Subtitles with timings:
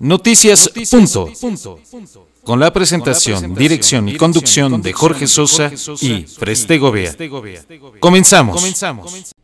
[0.00, 1.30] Noticias, punto.
[2.42, 7.14] Con la presentación, dirección y conducción de Jorge Sosa y Preste Gobea.
[8.00, 9.34] Comenzamos.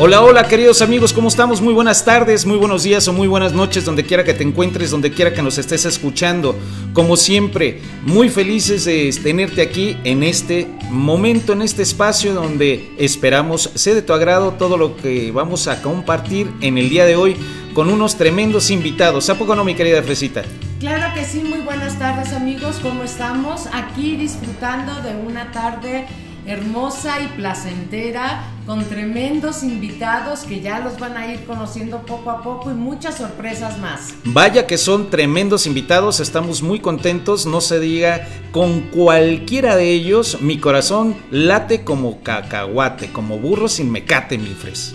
[0.00, 1.60] Hola, hola queridos amigos, ¿cómo estamos?
[1.60, 4.92] Muy buenas tardes, muy buenos días o muy buenas noches, donde quiera que te encuentres,
[4.92, 6.56] donde quiera que nos estés escuchando.
[6.92, 13.72] Como siempre, muy felices de tenerte aquí en este momento, en este espacio donde esperamos
[13.74, 17.36] sea de tu agrado todo lo que vamos a compartir en el día de hoy
[17.74, 19.28] con unos tremendos invitados.
[19.30, 20.44] ¿A poco no, mi querida Fresita?
[20.78, 23.66] Claro que sí, muy buenas tardes amigos, ¿cómo estamos?
[23.72, 26.06] Aquí disfrutando de una tarde
[26.48, 32.42] hermosa y placentera, con tremendos invitados que ya los van a ir conociendo poco a
[32.42, 34.14] poco y muchas sorpresas más.
[34.24, 40.40] Vaya que son tremendos invitados, estamos muy contentos, no se diga, con cualquiera de ellos
[40.40, 44.94] mi corazón late como cacahuate, como burro sin mecate, mi fres.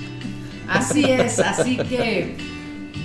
[0.67, 2.35] Así es, así que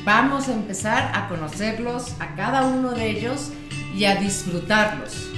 [0.04, 3.50] vamos a empezar a conocerlos a cada uno de ellos
[3.94, 5.28] y a disfrutarlos.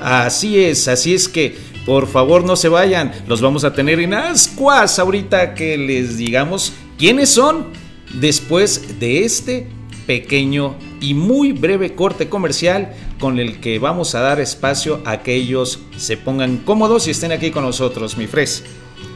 [0.00, 3.10] Así es, así es que por favor, no se vayan.
[3.26, 7.66] Los vamos a tener en ascuas ahorita que les digamos quiénes son
[8.14, 9.66] después de este
[10.06, 15.34] pequeño y muy breve corte comercial con el que vamos a dar espacio a que
[15.34, 18.62] ellos se pongan cómodos y estén aquí con nosotros, mi Fres.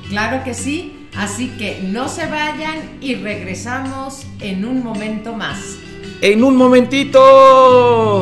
[0.09, 5.77] Claro que sí, así que no se vayan y regresamos en un momento más.
[6.21, 8.21] En un momentito.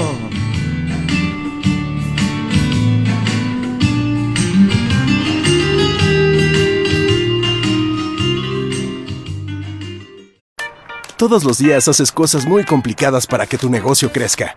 [11.23, 14.57] Todos los días haces cosas muy complicadas para que tu negocio crezca.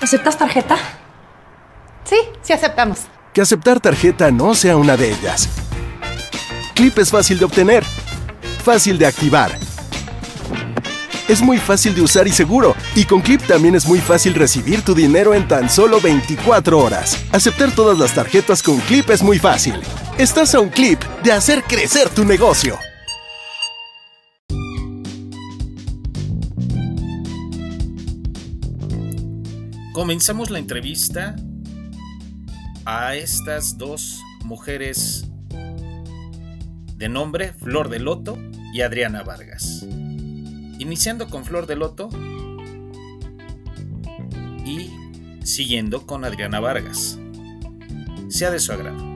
[0.00, 0.76] ¿Aceptas tarjeta?
[2.04, 3.00] Sí, sí aceptamos.
[3.34, 5.48] Que aceptar tarjeta no sea una de ellas.
[6.76, 7.82] Clip es fácil de obtener,
[8.62, 9.50] fácil de activar.
[11.26, 12.76] Es muy fácil de usar y seguro.
[12.94, 17.18] Y con Clip también es muy fácil recibir tu dinero en tan solo 24 horas.
[17.32, 19.74] Aceptar todas las tarjetas con Clip es muy fácil.
[20.18, 22.78] Estás a un clip de hacer crecer tu negocio.
[30.10, 31.36] Comenzamos la entrevista
[32.84, 35.30] a estas dos mujeres
[36.96, 38.36] de nombre Flor de Loto
[38.74, 39.86] y Adriana Vargas.
[40.80, 42.08] Iniciando con Flor de Loto
[44.66, 44.90] y
[45.44, 47.16] siguiendo con Adriana Vargas.
[48.30, 49.09] Sea de su agrado.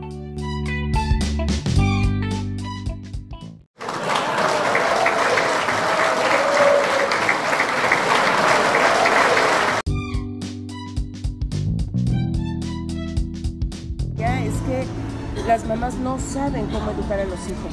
[16.05, 17.73] No saben cómo educar a los hijos.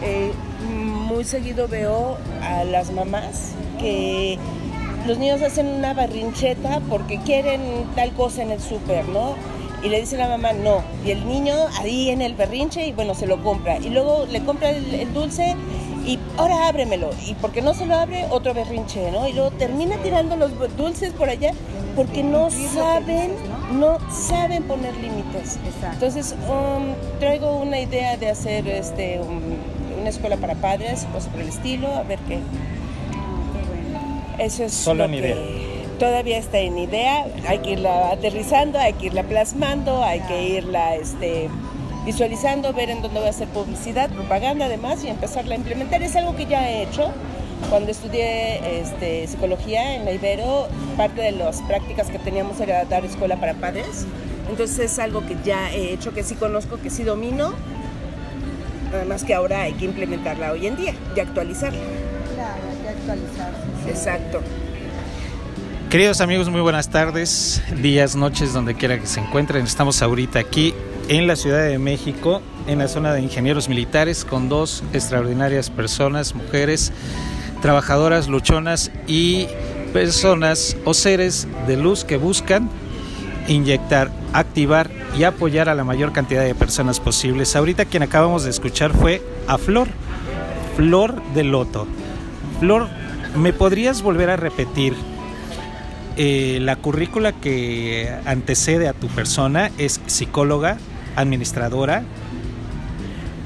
[0.00, 0.32] Eh,
[0.64, 4.38] muy seguido veo a las mamás que
[5.06, 7.60] los niños hacen una barrincheta porque quieren
[7.96, 9.34] tal cosa en el súper, ¿no?
[9.82, 10.82] Y le dice la mamá no.
[11.04, 13.78] Y el niño ahí en el berrinche y bueno, se lo compra.
[13.78, 15.56] Y luego le compra el, dulce
[16.06, 17.10] y ahora ábremelo.
[17.26, 19.26] Y porque no se lo abre, otro berrinche, ¿no?
[19.26, 21.50] Y luego termina tirando los dulces por allá
[21.94, 23.32] porque no saben,
[23.72, 25.58] no saben poner límites.
[25.92, 29.20] Entonces, um, traigo una idea de hacer este,
[30.00, 32.40] una escuela para padres, cosas por el estilo, a ver qué.
[34.38, 35.36] Eso es Solo en idea.
[35.98, 40.96] Todavía está en idea, hay que irla aterrizando, hay que irla plasmando, hay que irla
[40.96, 41.48] este,
[42.04, 46.02] visualizando, ver en dónde voy a hacer publicidad, propaganda además y empezarla a implementar.
[46.02, 47.12] Es algo que ya he hecho,
[47.70, 53.04] cuando estudié este, psicología en la Ibero, parte de las prácticas que teníamos era dar
[53.04, 54.06] escuela para padres.
[54.50, 57.54] Entonces es algo que ya he hecho, que sí conozco, que sí domino,
[58.90, 61.80] nada más que ahora hay que implementarla hoy en día y actualizarla.
[62.34, 63.58] Claro, hay que actualizarla.
[63.88, 64.40] Exacto.
[65.88, 69.64] Queridos amigos, muy buenas tardes, días, noches, donde quiera que se encuentren.
[69.64, 70.74] Estamos ahorita aquí
[71.08, 76.34] en la Ciudad de México, en la zona de ingenieros militares, con dos extraordinarias personas,
[76.34, 76.92] mujeres
[77.62, 79.46] trabajadoras, luchonas y
[79.94, 82.68] personas o seres de luz que buscan
[83.48, 87.56] inyectar, activar y apoyar a la mayor cantidad de personas posibles.
[87.56, 89.88] Ahorita quien acabamos de escuchar fue a Flor,
[90.76, 91.86] Flor de Loto.
[92.60, 92.88] Flor,
[93.36, 94.94] ¿me podrías volver a repetir
[96.16, 99.70] eh, la currícula que antecede a tu persona?
[99.78, 100.78] Es psicóloga,
[101.16, 102.02] administradora.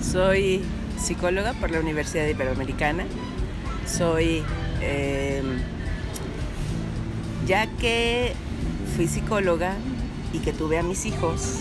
[0.00, 0.62] Soy
[0.98, 3.04] psicóloga por la Universidad Iberoamericana
[3.86, 4.42] soy,
[4.80, 5.58] em,
[7.46, 8.32] ya que
[8.94, 9.74] fui psicóloga
[10.32, 11.60] y que tuve a mis hijos,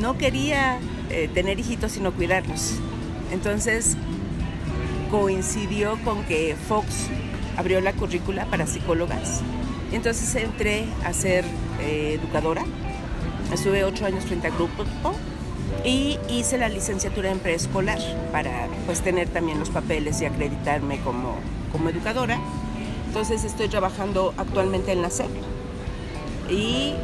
[0.00, 0.78] no quería
[1.10, 2.74] eh, tener hijitos sino cuidarlos.
[3.32, 3.96] Entonces
[5.10, 7.08] coincidió con que Fox
[7.56, 9.42] abrió la currícula para psicólogas.
[9.92, 11.44] Entonces entré a ser
[11.80, 12.64] eh, educadora.
[13.52, 14.84] Estuve ocho años frente al grupo
[15.84, 17.98] y hice la licenciatura en preescolar
[18.32, 21.36] para pues tener también los papeles y acreditarme como,
[21.72, 22.38] como educadora.
[23.06, 25.30] Entonces estoy trabajando actualmente en la SEP
[26.50, 26.94] y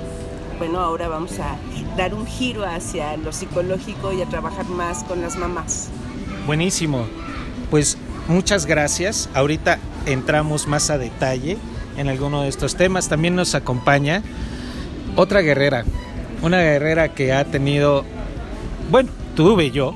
[0.58, 1.56] bueno, ahora vamos a
[1.96, 5.88] dar un giro hacia lo psicológico y a trabajar más con las mamás.
[6.46, 7.06] Buenísimo.
[7.70, 7.96] Pues
[8.28, 9.30] muchas gracias.
[9.32, 11.56] Ahorita entramos más a detalle
[11.96, 13.08] en alguno de estos temas.
[13.08, 14.22] También nos acompaña
[15.16, 15.84] otra guerrera,
[16.42, 18.04] una guerrera que ha tenido,
[18.90, 19.94] bueno, tuve yo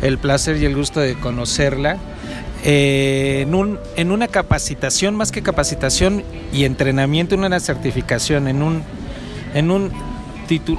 [0.00, 1.98] el placer y el gusto de conocerla
[2.64, 8.62] eh, en, un, en una capacitación, más que capacitación y entrenamiento, en una certificación, en
[8.62, 8.82] un,
[9.54, 9.92] en un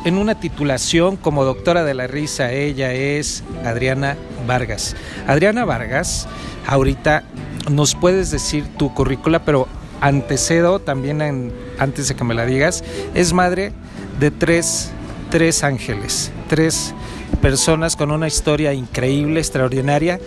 [0.05, 2.51] en una titulación como doctora de la risa.
[2.51, 4.95] Ella es Adriana Vargas.
[5.25, 6.27] Adriana Vargas,
[6.67, 7.23] ahorita
[7.71, 9.67] nos puedes decir tu currícula, pero
[9.99, 12.83] antecedo también antes de que me la digas,
[13.15, 13.71] es madre
[14.19, 14.91] de tres,
[15.31, 16.93] tres ángeles, tres
[17.41, 20.19] personas con una historia increíble, extraordinaria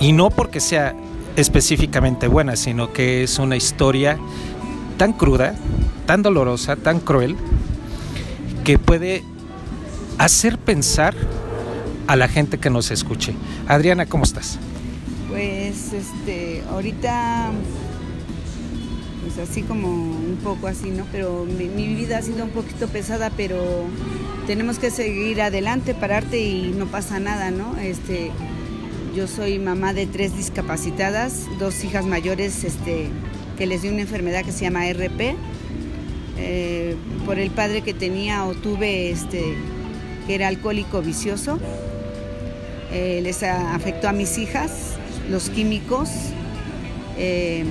[0.00, 0.94] y no porque sea
[1.36, 4.18] específicamente buena, sino que es una historia
[4.96, 5.54] tan cruda,
[6.06, 7.36] tan dolorosa, tan cruel,
[8.64, 9.22] que puede
[10.18, 11.14] hacer pensar
[12.06, 13.34] a la gente que nos escuche.
[13.68, 14.58] Adriana, ¿cómo estás?
[15.28, 17.50] Pues este, ahorita
[19.42, 21.04] así como un poco así, ¿no?
[21.12, 23.84] Pero mi, mi, vida ha sido un poquito pesada, pero
[24.46, 27.76] tenemos que seguir adelante, pararte y no pasa nada, ¿no?
[27.78, 28.30] Este,
[29.14, 33.08] yo soy mamá de tres discapacitadas, dos hijas mayores este,
[33.56, 35.36] que les dio una enfermedad que se llama RP.
[36.38, 39.54] Eh, por el padre que tenía o tuve este,
[40.26, 41.58] que era alcohólico vicioso.
[42.92, 44.96] Eh, les afectó a mis hijas
[45.30, 46.10] los químicos.
[47.18, 47.64] Eh,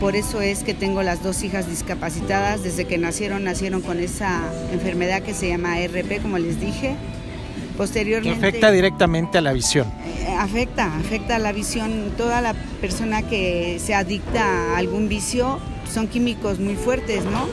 [0.00, 2.62] por eso es que tengo las dos hijas discapacitadas.
[2.62, 4.42] Desde que nacieron, nacieron con esa
[4.72, 6.96] enfermedad que se llama RP, como les dije.
[7.76, 8.38] Posteriormente.
[8.38, 9.86] Que afecta directamente a la visión.
[10.06, 12.12] Eh, afecta, afecta a la visión.
[12.16, 15.58] Toda la persona que se adicta a algún vicio
[15.92, 17.48] son químicos muy fuertes, ¿no?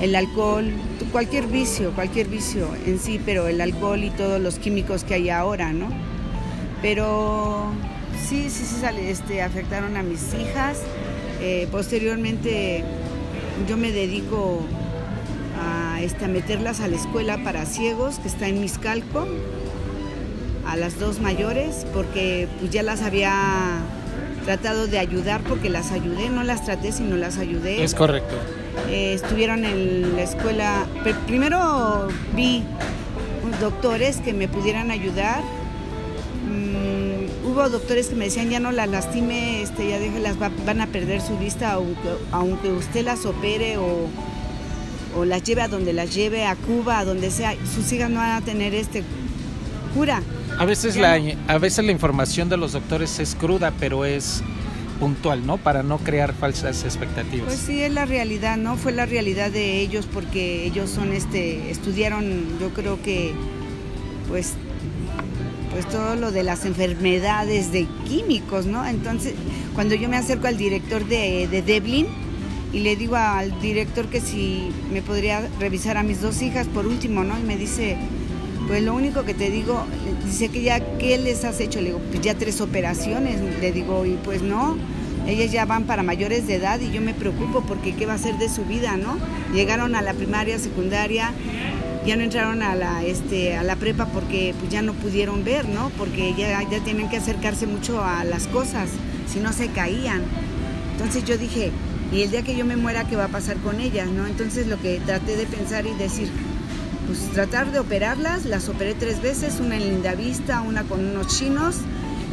[0.00, 0.72] El alcohol,
[1.12, 5.30] cualquier vicio, cualquier vicio en sí, pero el alcohol y todos los químicos que hay
[5.30, 5.88] ahora, ¿no?
[6.82, 7.70] Pero
[8.28, 10.80] sí, sí, sí, este, afectaron a mis hijas.
[11.46, 12.82] Eh, posteriormente
[13.68, 14.62] yo me dedico
[16.00, 19.26] este, a meterlas a la escuela para ciegos que está en Miscalco,
[20.66, 23.82] a las dos mayores, porque pues, ya las había
[24.46, 27.84] tratado de ayudar porque las ayudé, no las traté, sino las ayudé.
[27.84, 28.36] Es correcto.
[28.88, 30.86] Eh, estuvieron en la escuela,
[31.26, 32.62] primero vi
[33.60, 35.42] doctores que me pudieran ayudar.
[37.54, 41.20] Hubo doctores que me decían ya no las lastime, este, ya déjelas, van a perder
[41.20, 44.08] su vista aunque, aunque usted las opere o
[45.16, 48.16] o las lleve a donde las lleve, a Cuba, a donde sea, sus hijas no
[48.16, 49.04] van a tener este
[49.94, 50.22] cura.
[50.58, 54.42] A veces, la, a veces la información de los doctores es cruda, pero es
[55.00, 55.56] puntual, ¿no?
[55.56, 57.46] Para no crear falsas expectativas.
[57.46, 58.76] Pues sí, es la realidad, ¿no?
[58.76, 63.32] Fue la realidad de ellos porque ellos son, este, estudiaron, yo creo que,
[64.28, 64.54] pues,
[65.72, 68.86] pues todo lo de las enfermedades de químicos, ¿no?
[68.86, 69.34] Entonces,
[69.74, 72.06] cuando yo me acerco al director de, de Devlin,
[72.72, 76.86] y le digo al director que si me podría revisar a mis dos hijas por
[76.86, 77.38] último, ¿no?
[77.38, 77.96] Y me dice,
[78.66, 79.84] pues lo único que te digo,
[80.24, 81.80] dice que ya, ¿qué les has hecho?
[81.80, 83.40] Le digo, pues ya tres operaciones.
[83.60, 84.76] Le digo, y pues no,
[85.26, 88.18] ellas ya van para mayores de edad y yo me preocupo porque qué va a
[88.18, 89.18] ser de su vida, ¿no?
[89.54, 91.32] Llegaron a la primaria, secundaria,
[92.06, 95.68] ya no entraron a la, este, a la prepa porque pues ya no pudieron ver,
[95.68, 95.90] ¿no?
[95.96, 98.90] Porque ya, ya tienen que acercarse mucho a las cosas,
[99.26, 100.22] si no se caían.
[100.92, 101.72] Entonces yo dije,
[102.12, 104.08] y el día que yo me muera, ¿qué va a pasar con ellas?
[104.08, 104.26] ¿no?
[104.26, 106.28] Entonces lo que traté de pensar y decir,
[107.06, 111.76] pues tratar de operarlas, las operé tres veces, una en Lindavista, una con unos chinos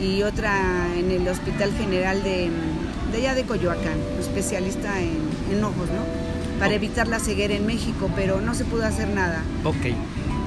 [0.02, 2.50] y otra en el Hospital General de,
[3.12, 6.21] de allá de Coyoacán, especialista en, ojos, ¿no?
[6.62, 9.42] Para evitar la ceguera en México, pero no se pudo hacer nada.
[9.64, 9.96] Ok,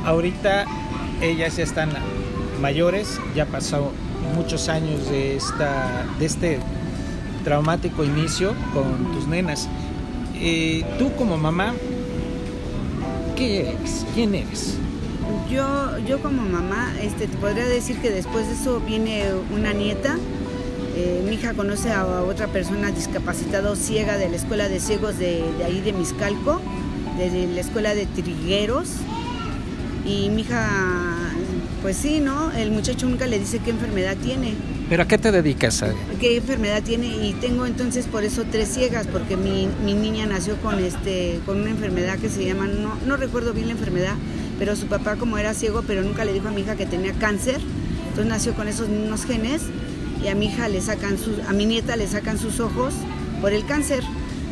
[0.05, 0.65] ahorita
[1.21, 1.91] ellas ya están
[2.61, 3.91] mayores, ya pasó
[4.37, 6.61] muchos años de, esta, de este
[7.43, 9.69] traumático inicio con tus nenas.
[10.37, 11.75] Eh, tú como mamá,
[13.35, 14.07] ¿qué eres?
[14.15, 14.77] ¿Quién eres?
[15.51, 20.17] Yo, yo como mamá, este, te podría decir que después de eso viene una nieta.
[20.97, 25.19] Eh, mi hija conoce a, otra persona discapacitada o ciega de la escuela de ciegos
[25.19, 26.61] de, ahí de Miscalco,
[27.19, 28.91] de, la escuela de Trigueros.
[30.07, 30.69] Y mi hija,
[31.83, 32.53] pues sí, ¿no?
[32.53, 34.55] El muchacho nunca le dice qué enfermedad tiene.
[34.89, 35.83] ¿Pero a qué te dedicas?
[35.83, 35.97] Adri?
[36.21, 40.57] qué enfermedad tiene y tengo entonces por eso tres ciegas porque mi, mi niña nació
[40.59, 44.15] con este con una enfermedad que se llama no, no recuerdo bien la enfermedad
[44.59, 47.13] pero su papá como era ciego pero nunca le dijo a mi hija que tenía
[47.15, 47.61] cáncer
[48.09, 49.63] entonces nació con esos mismos genes
[50.25, 52.95] y a mi hija le sacan sus a mi nieta le sacan sus ojos
[53.41, 54.03] por el cáncer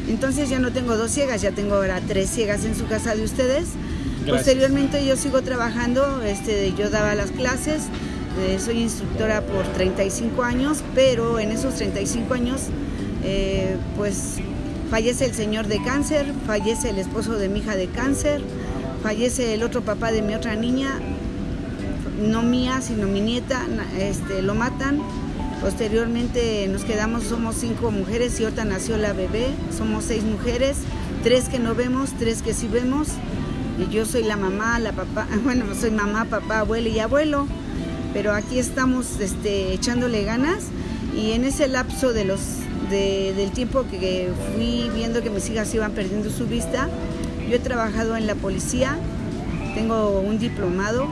[0.09, 3.25] entonces ya no tengo dos ciegas ya tengo ahora tres ciegas en su casa de
[3.25, 3.69] ustedes
[4.25, 4.37] Gracias.
[4.37, 7.83] posteriormente yo sigo trabajando este yo daba las clases
[8.39, 12.63] eh, soy instructora por 35 años, pero en esos 35 años,
[13.25, 14.37] eh, pues
[14.91, 18.41] fallece el señor de cáncer, fallece el esposo de mi hija de cáncer,
[19.03, 20.99] fallece el otro papá de mi otra niña,
[22.23, 23.67] no mía, sino mi nieta,
[23.99, 25.01] este, lo matan.
[25.63, 30.77] Posteriormente nos quedamos, somos cinco mujeres y ahorita nació la bebé, somos seis mujeres,
[31.23, 33.09] tres que no vemos, tres que sí vemos.
[33.79, 37.47] Y yo soy la mamá, la papá, bueno, soy mamá, papá, abuela y abuelo.
[38.13, 40.65] Pero aquí estamos este, echándole ganas.
[41.17, 42.41] Y en ese lapso de los,
[42.91, 46.89] de- del tiempo que fui viendo que mis hijas iban perdiendo su vista,
[47.49, 48.99] yo he trabajado en la policía,
[49.75, 51.07] tengo un diplomado,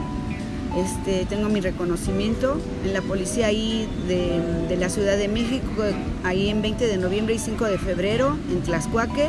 [0.77, 5.83] este, tengo mi reconocimiento en la policía ahí de, la Ciudad de México,
[6.25, 9.29] ahí en 20 de noviembre y 5 de febrero en Tlaxcuaque.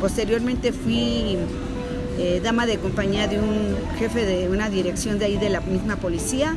[0.00, 1.36] Posteriormente fui
[2.18, 5.96] eh, dama de compañía de un jefe de una dirección de ahí de la misma
[5.96, 6.56] policía.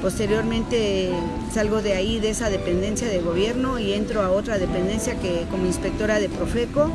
[0.00, 1.10] Posteriormente
[1.52, 5.66] salgo de ahí, de esa dependencia de gobierno, y entro a otra dependencia que como
[5.66, 6.90] inspectora de Profeco.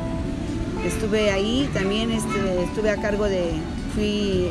[0.84, 3.50] Estuve ahí, también este, estuve a cargo de,
[3.94, 4.48] fui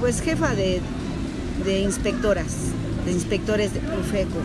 [0.00, 0.80] pues jefa de,
[1.64, 2.46] de inspectoras,
[3.06, 4.38] de inspectores de Profeco.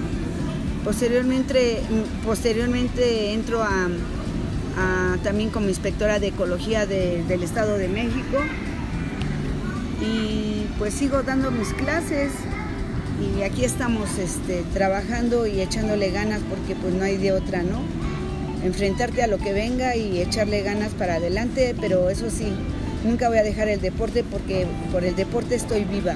[0.83, 3.87] Posteriormente, mm, posteriormente entro a,
[5.23, 8.37] también como inspectora de ecología de- del Estado de México
[10.01, 12.31] y pues sigo dando mis clases
[13.37, 17.81] y aquí estamos este, trabajando y echándole ganas porque pues no hay de otra, ¿no?
[18.65, 22.47] Enfrentarte a lo que venga y echarle ganas para adelante, pero eso sí,
[23.03, 26.15] nunca voy a dejar el deporte porque por el deporte estoy viva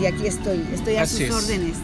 [0.00, 1.44] y aquí estoy, estoy a Así sus es.
[1.44, 1.76] órdenes.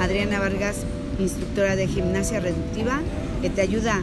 [0.00, 0.76] Adriana Vargas,
[1.18, 3.00] instructora de gimnasia reductiva,
[3.42, 4.02] que te ayuda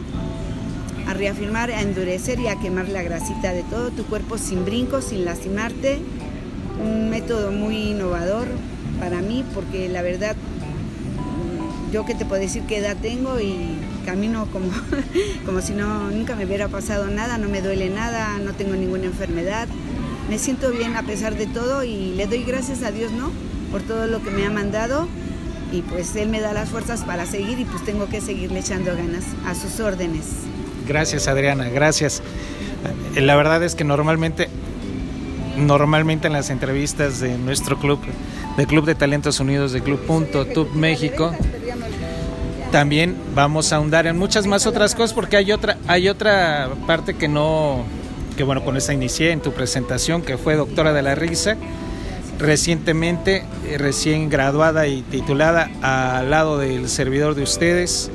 [1.06, 5.06] a reafirmar, a endurecer y a quemar la grasita de todo tu cuerpo sin brincos,
[5.06, 5.98] sin lastimarte.
[6.82, 8.46] Un método muy innovador
[8.98, 10.34] para mí porque la verdad,
[11.92, 14.70] yo que te puedo decir qué edad tengo y camino como,
[15.46, 19.04] como si no, nunca me hubiera pasado nada, no me duele nada, no tengo ninguna
[19.06, 19.68] enfermedad.
[20.28, 23.30] Me siento bien a pesar de todo y le doy gracias a Dios, ¿no?
[23.70, 25.08] Por todo lo que me ha mandado
[25.72, 28.94] y pues Él me da las fuerzas para seguir y pues tengo que seguirle echando
[28.96, 30.26] ganas a sus órdenes.
[30.86, 32.22] Gracias Adriana, gracias.
[33.16, 34.48] Eh, La verdad es que normalmente,
[35.56, 37.98] normalmente en las entrevistas de nuestro club,
[38.56, 41.34] de Club de Talentos Unidos, de Club Punto México,
[42.74, 47.14] también vamos a ahondar en muchas más otras cosas porque hay otra, hay otra parte
[47.14, 47.84] que no,
[48.36, 51.56] que bueno, con esta inicié en tu presentación, que fue doctora de la risa,
[52.36, 58.10] recientemente, eh, recién graduada y titulada al lado del servidor de ustedes,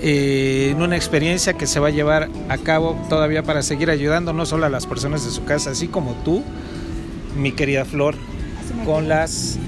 [0.00, 4.32] eh, en una experiencia que se va a llevar a cabo todavía para seguir ayudando
[4.32, 6.42] no solo a las personas de su casa, así como tú,
[7.36, 8.14] mi querida Flor,
[8.86, 9.58] con las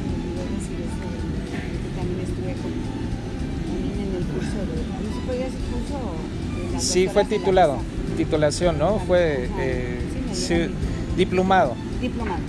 [6.96, 7.76] Sí, fue titulado,
[8.16, 8.98] titulación, ¿no?
[9.00, 9.98] Fue eh,
[10.32, 10.70] sí,
[11.14, 11.74] diplomado.
[12.00, 12.40] Diplomado.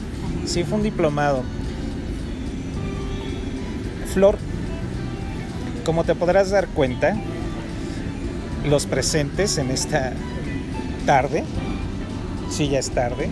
[0.46, 1.44] Sí, fue un diplomado.
[4.14, 4.38] Flor,
[5.84, 7.18] como te podrás dar cuenta,
[8.66, 10.14] los presentes en esta
[11.06, 11.44] tarde,
[12.50, 13.28] sí ya es tarde,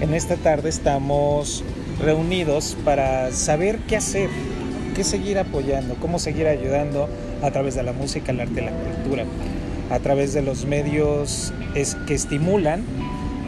[0.00, 1.62] en esta tarde estamos
[2.02, 4.30] reunidos para saber qué hacer,
[4.96, 7.06] qué seguir apoyando, cómo seguir ayudando
[7.42, 9.26] a través de la música, el arte, la cultura,
[9.90, 12.84] a través de los medios es, que estimulan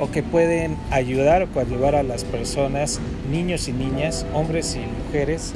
[0.01, 5.53] o que pueden ayudar o coadyuvar a las personas, niños y niñas, hombres y mujeres,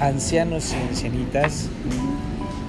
[0.00, 1.68] ancianos y ancianitas,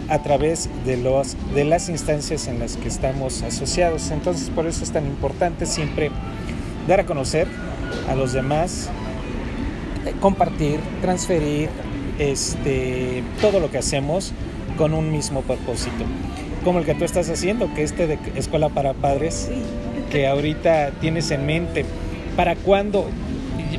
[0.10, 4.12] a través de, los, de las instancias en las que estamos asociados.
[4.12, 6.10] Entonces por eso es tan importante siempre
[6.88, 7.48] dar a conocer
[8.10, 8.90] a los demás,
[10.06, 11.70] eh, compartir, transferir
[12.20, 14.34] este, todo lo que hacemos
[14.78, 16.06] con un mismo propósito.
[16.64, 19.50] Como el que tú estás haciendo, que este de Escuela para Padres,
[20.12, 21.86] que ahorita tienes en mente,
[22.36, 23.08] ¿para cuándo?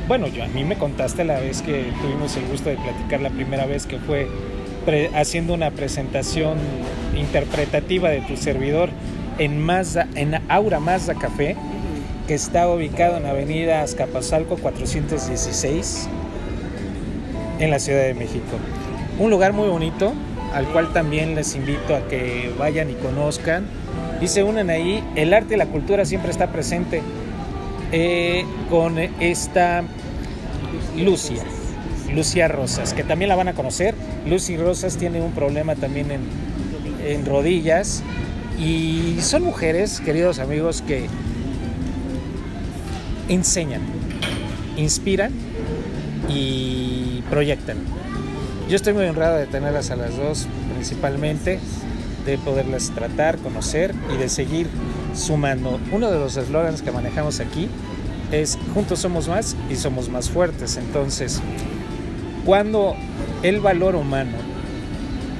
[0.07, 3.29] Bueno, yo a mí me contaste la vez que tuvimos el gusto de platicar la
[3.29, 4.27] primera vez que fue
[4.85, 6.57] pre- haciendo una presentación
[7.15, 8.89] interpretativa de tu servidor
[9.37, 11.55] en Mazda, en Aura Mazda Café,
[12.27, 16.07] que está ubicado en Avenida Azcapotzalco 416
[17.59, 18.57] en la Ciudad de México.
[19.19, 20.13] Un lugar muy bonito
[20.53, 23.65] al cual también les invito a que vayan y conozcan
[24.21, 25.03] y se unan ahí.
[25.15, 27.01] El arte y la cultura siempre está presente
[27.91, 29.83] eh, con esta
[30.97, 31.43] Lucia,
[32.13, 33.95] Lucia Rosas, que también la van a conocer.
[34.27, 36.21] Lucy Rosas tiene un problema también en,
[37.05, 38.03] en rodillas
[38.59, 41.07] y son mujeres, queridos amigos, que
[43.29, 43.81] enseñan,
[44.75, 45.31] inspiran
[46.27, 47.77] y proyectan.
[48.69, 51.59] Yo estoy muy honrado de tenerlas a las dos, principalmente,
[52.23, 54.67] de poderlas tratar, conocer y de seguir
[55.15, 55.79] sumando.
[55.91, 57.67] Uno de los eslogans que manejamos aquí
[58.31, 60.77] es juntos somos más y somos más fuertes.
[60.77, 61.41] Entonces,
[62.45, 62.95] cuando
[63.41, 64.37] el valor humano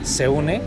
[0.03, 0.63] se une,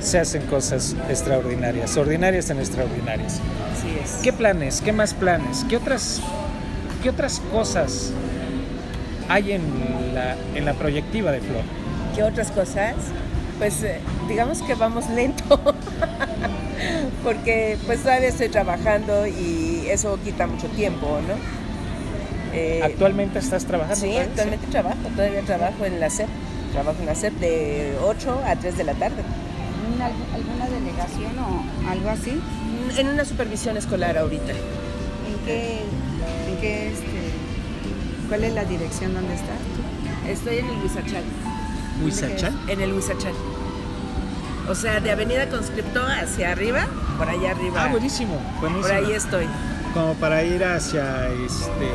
[0.00, 3.42] se hacen cosas extraordinarias, ordinarias en extraordinarias.
[3.76, 4.22] Así es.
[4.22, 4.80] ¿Qué planes?
[4.80, 5.66] ¿Qué más planes?
[5.68, 6.22] ¿Qué otras,
[7.02, 8.14] qué otras cosas
[9.28, 9.62] hay en
[10.14, 11.62] la, en la proyectiva de Flor?
[12.14, 12.94] ¿Qué otras cosas?
[13.58, 15.60] Pues eh, digamos que vamos lento,
[17.24, 21.34] porque pues todavía estoy trabajando y eso quita mucho tiempo, ¿no?
[22.54, 23.96] Eh, ¿Actualmente estás trabajando?
[24.00, 24.28] Sí, todavía?
[24.30, 26.28] actualmente trabajo, todavía trabajo en la SEP,
[26.72, 29.22] trabajo en la SEP de 8 a 3 de la tarde,
[29.94, 32.40] ¿Una- ¿Alguna delegación o algo así?
[32.96, 34.52] en una supervisión escolar ahorita.
[34.52, 35.80] ¿En qué,
[36.48, 37.17] en qué este,
[38.28, 39.58] cuál es la dirección donde estás?
[40.28, 41.24] Estoy en el Huizachal,
[42.04, 42.54] ¿Huizachal?
[42.68, 43.32] en el Huizachal.
[44.68, 47.84] O sea, de Avenida Conscripto hacia arriba, por allá arriba.
[47.84, 48.86] Ah, buenísimo, buenísimo.
[48.86, 49.46] Por ahí estoy,
[49.94, 51.88] Como para ir hacia este,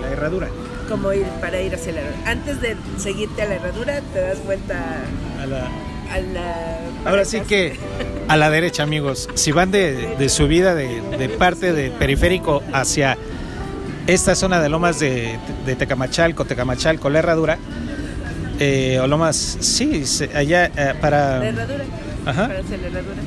[0.00, 0.48] la herradura.
[0.88, 4.78] como ir para ir hacia la Antes de seguirte a la herradura, te das vuelta
[5.42, 5.68] a la-
[6.10, 6.78] a la...
[7.04, 7.76] Ahora sí que
[8.28, 9.28] a la derecha, amigos.
[9.34, 13.18] Si van de, de subida de, de parte de periférico hacia
[14.08, 17.58] esta zona de lomas de, de Tecamachalco, Tecamachalco, la herradura,
[18.58, 21.38] eh, o lomas, sí, se- allá eh, para.
[21.38, 21.84] La herradura.
[22.26, 22.48] Ajá.
[22.48, 23.22] Para hacer la herradura.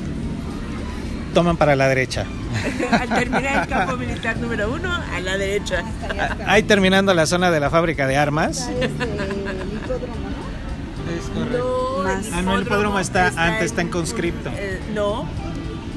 [1.34, 2.26] Toman para la derecha.
[3.00, 5.82] Al terminar el campo militar número uno, a la derecha.
[6.18, 8.68] Ah, Ahí terminando la zona de la fábrica de armas.
[8.68, 8.84] El
[9.72, 10.42] hipódromo, ¿no?
[11.98, 12.26] No, Más.
[12.34, 14.50] Ah, no, el hipódromo está- antes está en conscripto.
[14.54, 15.26] eh, no,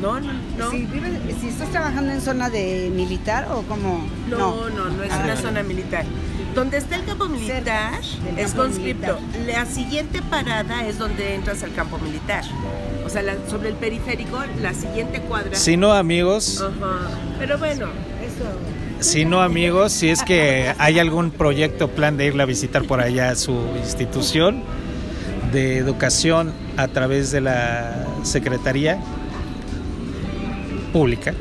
[0.06, 0.72] no, no, no.
[0.72, 4.06] Si, vives- si estás trabajando en zona de militar o como...
[4.30, 6.06] No, no, no es Ah, una zona militar.
[6.54, 8.00] Donde está el campo militar
[8.38, 9.18] es conscripto.
[9.46, 12.44] La siguiente parada es donde entras al campo militar.
[13.06, 15.56] O sea, la- sobre el periférico, la siguiente cuadra.
[15.56, 17.10] Si no, amigos, Ajá.
[17.40, 17.88] Pero bueno,
[18.24, 18.46] Eso.
[19.02, 23.02] si no, amigos, si es que hay algún proyecto, plan de irla a visitar por
[23.02, 24.64] allá a su institución
[25.52, 28.98] de educación a través de la Secretaría
[30.96, 31.34] Pública.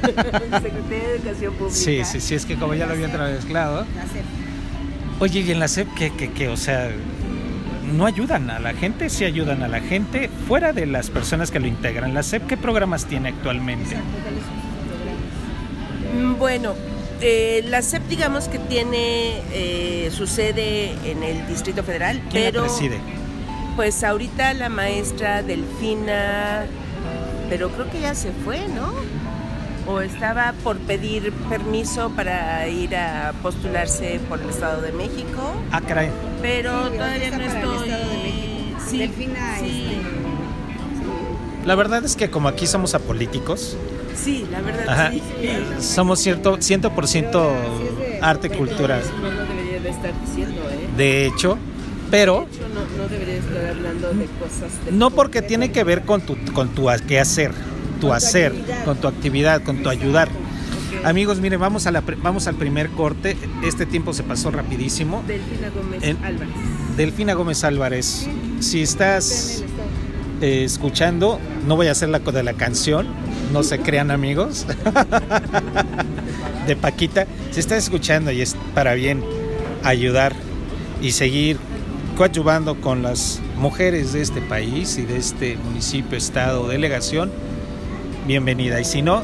[0.00, 1.76] Secretaría de Educación Pública.
[1.76, 3.84] Sí, sí, sí, es que como ya lo había mezclado.
[5.20, 6.90] Oye, y en la SEP, que, que, que, o sea,
[7.94, 11.60] no ayudan a la gente, sí ayudan a la gente, fuera de las personas que
[11.60, 12.14] lo integran.
[12.14, 13.96] ¿La SEP qué programas tiene actualmente?
[16.16, 16.72] Mm, Bueno,
[17.20, 22.62] eh, la CEP digamos que tiene eh, su sede en el Distrito Federal, ¿Quién pero
[22.62, 22.98] la preside?
[23.76, 26.64] pues ahorita la maestra Delfina,
[27.52, 28.90] pero creo que ya se fue, ¿no?
[29.86, 35.82] O estaba por pedir permiso para ir a postularse por el Estado de México, Ah,
[35.82, 36.08] caray.
[36.40, 37.76] pero Sí, todavía no el estoy.
[37.88, 38.80] Estado de México.
[38.88, 40.02] Sí, Delfina, sí,
[41.66, 43.76] La verdad es que como aquí somos apolíticos,
[44.16, 45.10] sí, la verdad Ajá.
[45.10, 45.22] sí.
[45.80, 47.52] somos cierto, 100%
[48.22, 50.88] arte, cultura, no lo debería de estar diciendo, ¿eh?
[50.96, 51.58] de hecho,
[52.12, 54.84] pero no, no debería estar hablando de cosas.
[54.84, 57.52] de- no porque tiene que ver con tu, con tu quehacer,
[58.00, 58.84] tu tu hacer, actividad.
[58.84, 60.28] con tu actividad, con tu ayudar.
[61.04, 63.36] Amigos, miren, vamos, a la, vamos al primer corte.
[63.64, 65.24] Este tiempo se pasó rapidísimo.
[65.26, 66.54] Delfina Gómez En- Álvarez.
[66.98, 68.26] Delfina Gómez Álvarez,
[68.60, 69.64] si estás
[70.42, 73.06] eh, escuchando, no voy a hacer la de la canción,
[73.54, 74.66] no se crean amigos,
[76.66, 77.26] de Paquita.
[77.50, 79.24] Si estás escuchando y es para bien
[79.82, 80.34] ayudar
[81.00, 81.56] y seguir
[82.16, 87.30] coadyuvando con las mujeres de este país y de este municipio, estado, delegación,
[88.26, 88.80] bienvenida.
[88.80, 89.22] Y si no,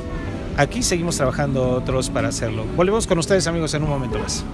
[0.56, 2.64] aquí seguimos trabajando otros para hacerlo.
[2.76, 4.44] Volvemos con ustedes amigos en un momento más.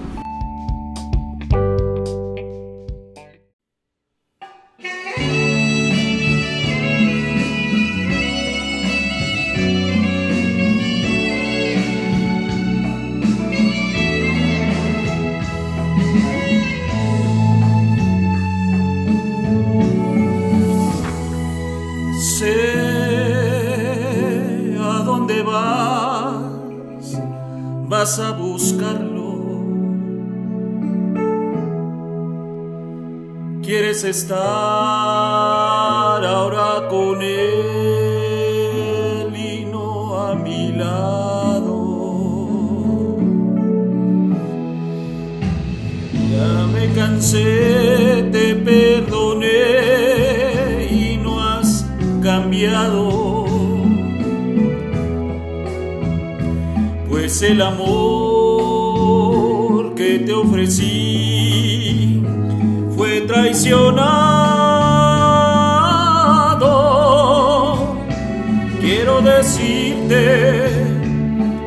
[34.09, 34.37] Estar
[36.25, 37.35] ahora con él
[39.35, 41.75] y no a mi lado.
[46.31, 49.47] Ya me cansé, te perdoné
[50.91, 51.85] y no has
[52.21, 53.45] cambiado.
[57.09, 58.75] Pues el amor
[59.95, 60.94] que te ofrecí
[68.81, 70.65] Quiero decirte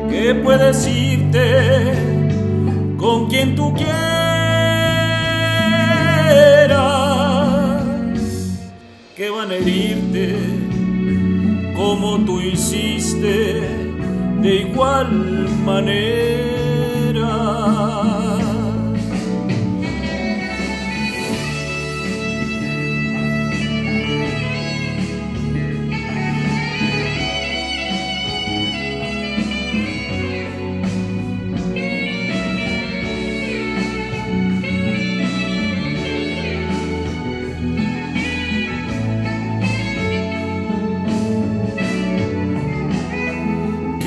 [0.09, 1.93] que puedes irte
[2.97, 3.89] con quien tú quieras,
[9.17, 10.35] que van a herirte
[11.75, 13.61] como tú hiciste
[14.41, 15.09] de igual
[15.65, 16.08] manera.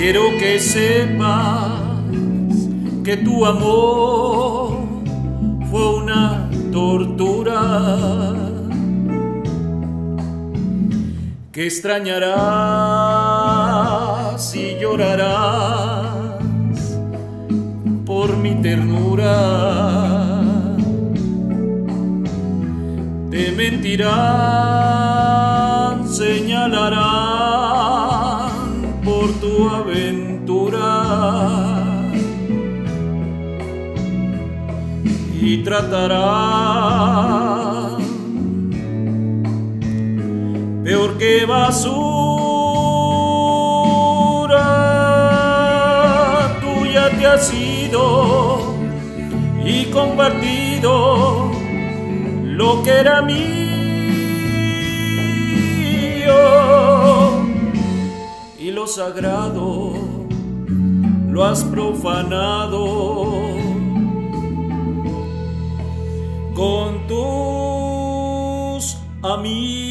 [0.02, 1.78] Quiero que sepas
[3.04, 4.82] que tu amor
[5.70, 8.34] fue una tortura
[11.52, 12.32] que extrañarás
[14.56, 16.18] y llorarás
[18.04, 19.36] por mi ternura.
[23.30, 24.08] Te mentirán,
[26.08, 27.41] señalarán
[35.52, 36.72] y tratarán
[40.82, 41.82] peor que basura.
[46.62, 48.62] Tú ya te has ido
[49.62, 51.50] y compartido
[52.44, 53.42] lo que era mío
[58.58, 59.92] y lo sagrado
[61.30, 63.51] lo has profanado
[66.54, 69.81] con tus amigos.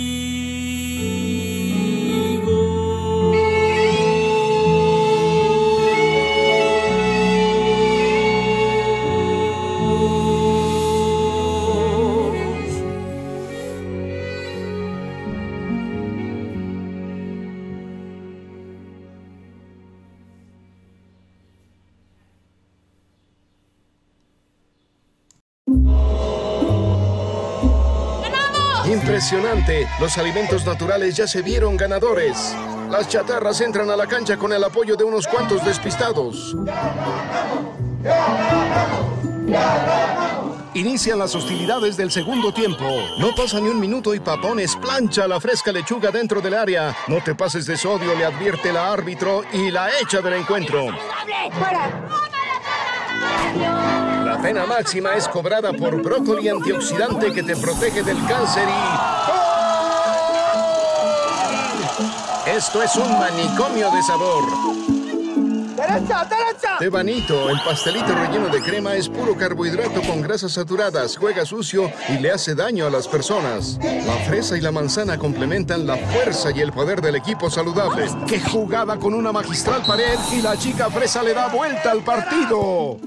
[30.02, 32.54] Los alimentos naturales ya se vieron ganadores.
[32.89, 36.54] Las chatarras entran a la cancha con el apoyo de unos cuantos despistados.
[40.74, 42.84] Inician las hostilidades del segundo tiempo.
[43.20, 46.94] No pasa ni un minuto y Papones plancha la fresca lechuga dentro del área.
[47.08, 50.88] No te pases de sodio, le advierte la árbitro y la echa del encuentro.
[54.26, 59.11] La pena máxima es cobrada por brócoli antioxidante que te protege del cáncer y...
[62.52, 64.44] Esto es un manicomio de sabor.
[65.74, 66.78] ¡Derecha, derecha!
[66.80, 72.18] Tebanito, el pastelito relleno de crema es puro carbohidrato con grasas saturadas, juega sucio y
[72.18, 73.80] le hace daño a las personas.
[73.82, 78.08] La fresa y la manzana complementan la fuerza y el poder del equipo saludable.
[78.28, 82.98] ¡Qué jugada con una magistral pared y la chica fresa le da vuelta al partido!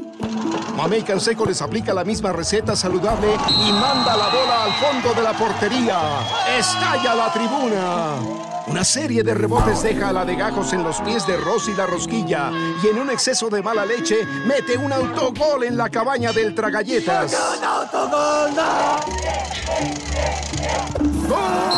[0.75, 5.23] Mamey Canseco les aplica la misma receta saludable y manda la bola al fondo de
[5.23, 6.01] la portería.
[6.59, 8.54] ¡Estalla la tribuna!
[8.67, 11.87] Una serie de rebotes deja a la de gajos en los pies de Rosy la
[11.87, 12.51] rosquilla
[12.83, 17.37] y en un exceso de mala leche mete un autogol en la cabaña del Tragalletas.
[21.29, 21.75] ¡Gol!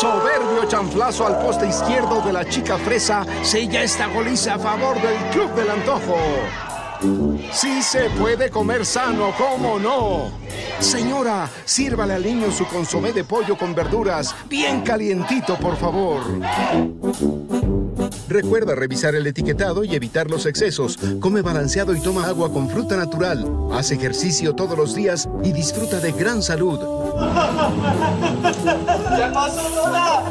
[0.00, 5.16] Soberbio chanflazo al poste izquierdo de la chica fresa sella esta goliza a favor del
[5.32, 6.16] Club del Antojo.
[7.52, 10.30] Sí se puede comer sano, ¿cómo no?
[10.80, 16.22] Señora, sírvale al niño su consomé de pollo con verduras, bien calientito, por favor.
[18.28, 20.98] Recuerda revisar el etiquetado y evitar los excesos.
[21.20, 23.48] Come balanceado y toma agua con fruta natural.
[23.72, 26.78] Haz ejercicio todos los días y disfruta de gran salud.
[29.16, 30.22] ¿Qué pasó, Lola?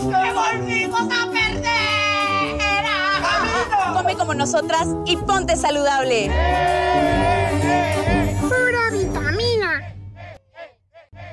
[0.00, 1.49] ¡Que volvimos a perder!
[4.00, 6.30] Come como nosotras y ponte saludable.
[8.40, 9.94] Pura vitamina.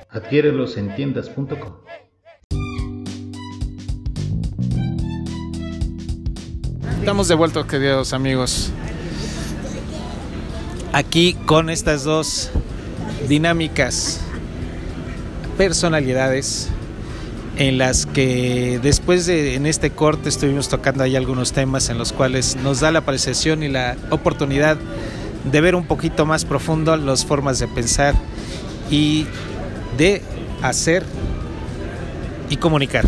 [0.09, 1.75] Adquiérelos en tiendas.com.
[6.99, 8.69] Estamos de vuelta, queridos amigos.
[10.91, 12.51] Aquí con estas dos
[13.29, 14.19] dinámicas
[15.57, 16.69] personalidades
[17.57, 22.13] en las que después de en este corte estuvimos tocando ahí algunos temas en los
[22.13, 24.77] cuales nos da la apreciación y la oportunidad
[25.43, 28.13] de ver un poquito más profundo las formas de pensar
[28.91, 29.25] y
[29.97, 30.21] de
[30.61, 31.03] hacer
[32.49, 33.05] y comunicar.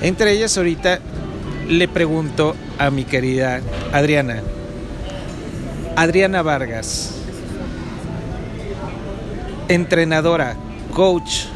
[0.00, 0.98] Entre ellas ahorita
[1.68, 3.60] le pregunto a mi querida
[3.92, 4.42] Adriana,
[5.94, 7.14] Adriana Vargas,
[9.68, 10.56] entrenadora,
[10.92, 11.46] coach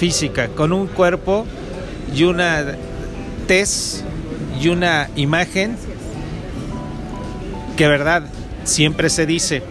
[0.00, 1.44] física, con un cuerpo
[2.16, 2.64] y una
[3.46, 4.02] tez
[4.58, 5.76] y una imagen
[7.76, 8.22] que verdad
[8.64, 9.62] siempre se dice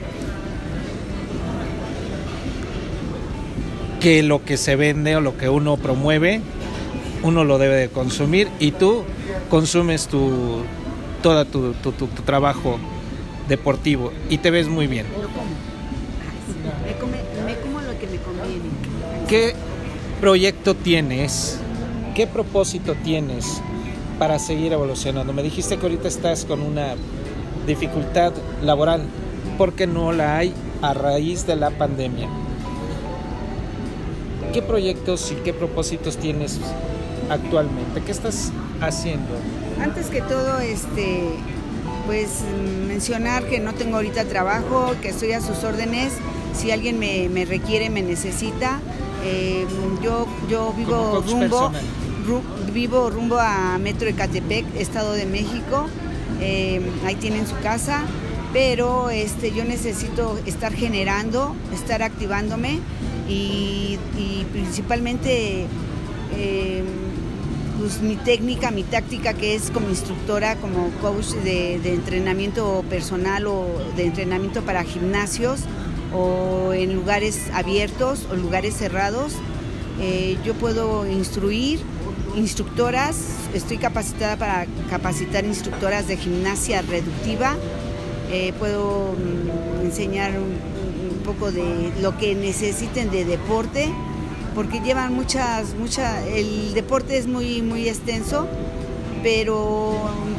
[3.99, 6.41] que lo que se vende o lo que uno promueve
[7.23, 9.05] uno lo debe de consumir y tú
[9.49, 10.61] consumes tu
[11.23, 12.77] todo tu, tu, tu, tu trabajo
[13.47, 15.07] deportivo y te ves muy bien.
[16.85, 18.69] Me, come, me como lo que me conviene.
[19.27, 19.55] ¿Qué
[20.19, 21.57] proyecto tienes?
[22.13, 23.61] ¿Qué propósito tienes
[24.17, 25.31] para seguir evolucionando?
[25.31, 26.95] Me dijiste que ahorita estás con una
[27.65, 29.03] dificultad laboral
[29.57, 32.27] porque no la hay a raíz de la pandemia.
[34.51, 36.59] ¿Qué proyectos y qué propósitos tienes
[37.29, 38.01] actualmente?
[38.01, 38.51] ¿Qué estás
[38.81, 39.35] haciendo?
[39.81, 41.29] Antes que todo, este,
[42.07, 42.41] pues
[42.87, 46.13] mencionar que no tengo ahorita trabajo, que estoy a sus órdenes.
[46.53, 48.81] Si alguien me, me requiere, me necesita.
[49.23, 49.65] Eh,
[50.01, 51.71] yo, yo vivo rumbo,
[52.25, 52.41] ru,
[52.73, 55.87] vivo rumbo a Metro Ecatepec, Estado de México.
[56.41, 58.03] Eh, ahí tienen su casa,
[58.53, 62.79] pero este, yo necesito estar generando, estar activándome
[63.27, 65.65] y, y principalmente
[66.37, 66.83] eh,
[67.77, 73.47] pues, mi técnica, mi táctica que es como instructora, como coach de, de, entrenamiento personal
[73.47, 73.65] o
[73.97, 75.61] de entrenamiento para gimnasios
[76.13, 79.33] o en lugares abiertos o lugares cerrados.
[80.01, 81.79] Eh, yo puedo instruir
[82.35, 83.17] instructoras,
[83.53, 87.57] estoy capacitada para capacitar instructoras de gimnasia reductiva,
[88.31, 90.79] eh, puedo mm, enseñar un,
[91.25, 93.87] poco de lo que necesiten de deporte
[94.55, 98.47] porque llevan muchas, muchas, el deporte es muy, muy extenso,
[99.21, 99.93] pero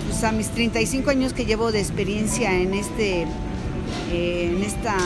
[0.07, 3.27] pues, a mis 35 años que llevo de experiencia en, este,
[4.13, 4.97] eh, en esta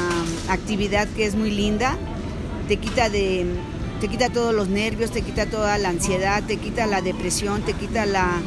[0.48, 1.96] actividad que es muy linda,
[2.68, 3.46] te quita de
[4.00, 7.72] te quita todos los nervios, te quita toda la ansiedad, te quita la depresión, te
[7.72, 8.40] quita la,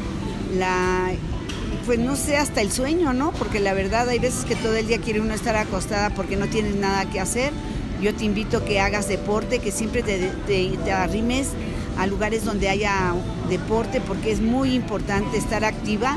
[1.84, 3.32] pues no sé, hasta el sueño, ¿no?
[3.32, 6.46] Porque la verdad hay veces que todo el día quiere uno estar acostada porque no
[6.46, 7.52] tienes nada que hacer
[8.00, 11.48] yo te invito que hagas deporte, que siempre te, te, te, arrimes
[11.98, 13.14] a lugares donde haya
[13.48, 16.16] deporte, porque es muy importante estar activa.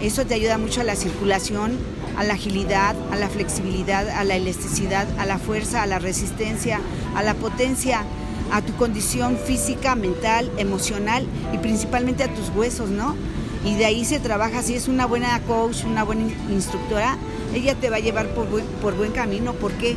[0.00, 1.76] Eso te ayuda mucho a la circulación,
[2.16, 6.80] a la agilidad, a la flexibilidad, a la elasticidad, a la fuerza, a la resistencia,
[7.14, 8.04] a la potencia,
[8.52, 13.16] a tu condición física, mental, emocional y principalmente a tus huesos, ¿no?
[13.64, 17.16] Y de ahí se trabaja, si es una buena coach, una buena instructora,
[17.54, 19.52] ella te va a llevar por buen, por buen camino.
[19.54, 19.96] ¿Por qué?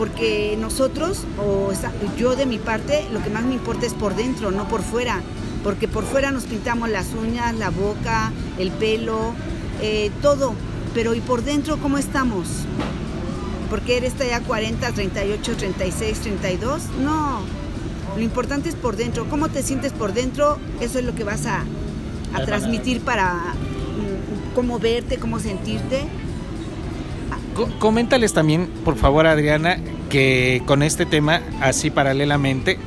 [0.00, 1.72] porque nosotros, o
[2.16, 5.20] yo de mi parte, lo que más me importa es por dentro, no por fuera,
[5.62, 9.34] porque por fuera nos pintamos las uñas, la boca, el pelo,
[9.82, 10.54] eh, todo,
[10.94, 12.46] pero ¿y por dentro cómo estamos?
[13.68, 16.82] Porque eres ya 40, 38, 36, 32?
[17.02, 17.40] No,
[18.16, 21.46] lo importante es por dentro, cómo te sientes por dentro, eso es lo que vas
[21.46, 21.64] a,
[22.34, 23.54] a transmitir para
[24.54, 26.04] cómo verte, cómo sentirte.
[27.78, 32.78] Coméntales también, por favor, Adriana, que con este tema, así paralelamente,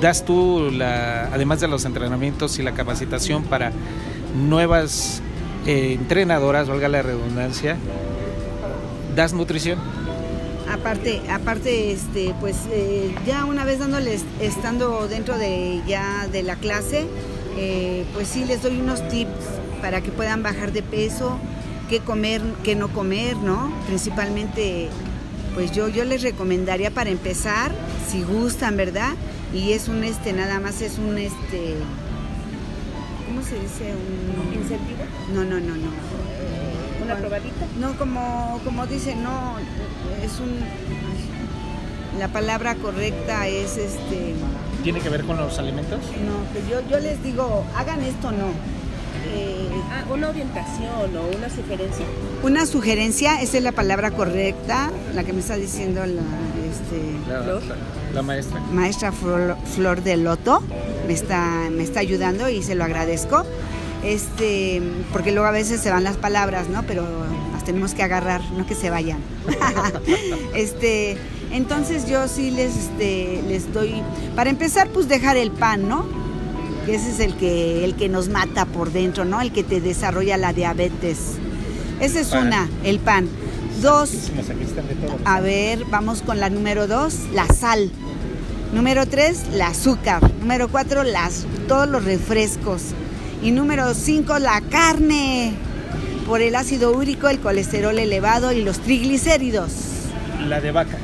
[0.00, 3.72] das tú, la, además de los entrenamientos y la capacitación para
[4.48, 5.22] nuevas
[5.66, 7.76] eh, entrenadoras, valga la redundancia,
[9.14, 9.78] das nutrición.
[10.70, 16.56] Aparte, aparte, este, pues eh, ya una vez dándoles, estando dentro de ya de la
[16.56, 17.06] clase,
[17.56, 19.30] eh, pues sí les doy unos tips
[19.82, 21.38] para que puedan bajar de peso,
[21.88, 23.72] qué comer, qué no comer, ¿no?
[23.86, 24.88] Principalmente,
[25.54, 27.72] pues yo, yo les recomendaría para empezar,
[28.08, 29.12] si gustan, ¿verdad?
[29.52, 31.74] Y es un, este, nada más es un, este,
[33.30, 33.92] ¿cómo se dice?
[33.94, 35.00] Un incentivo.
[35.32, 35.90] No, no, no, no.
[37.04, 37.66] ¿Una probadita?
[37.78, 39.54] No, como, como dice, no,
[40.22, 40.58] es un,
[42.18, 44.34] la palabra correcta es, este...
[44.82, 45.98] ¿Tiene que ver con los alimentos?
[46.26, 48.48] No, pues yo, yo les digo, hagan esto, no
[49.32, 52.04] eh, ah, una orientación o una sugerencia.
[52.42, 56.22] Una sugerencia, esa es la palabra correcta, la que me está diciendo la,
[56.70, 57.62] este, La, ¿Flor?
[57.66, 57.76] la-
[58.14, 58.60] la maestra.
[58.72, 60.62] maestra Flor, Flor de Loto,
[61.10, 63.42] me está, me está ayudando y se lo agradezco.
[64.04, 64.80] Este,
[65.12, 66.84] porque luego a veces se van las palabras, ¿no?
[66.84, 67.04] Pero
[67.52, 69.18] las tenemos que agarrar, no que se vayan.
[70.54, 71.16] este,
[71.50, 74.02] entonces yo sí les, este, les doy,
[74.36, 76.06] para empezar, pues dejar el pan, ¿no?
[76.86, 79.40] Que ese es el que, el que nos mata por dentro, ¿no?
[79.40, 81.18] El que te desarrolla la diabetes.
[81.98, 83.28] Esa es una, el pan.
[83.82, 84.30] Dos,
[85.24, 87.90] a ver, vamos con la número dos, la sal.
[88.72, 90.22] Número tres, el azúcar.
[90.40, 92.82] Número cuatro, las, todos los refrescos.
[93.42, 95.52] Y número cinco, la carne.
[96.26, 99.72] Por el ácido úrico, el colesterol elevado y los triglicéridos.
[100.46, 100.98] La de vaca.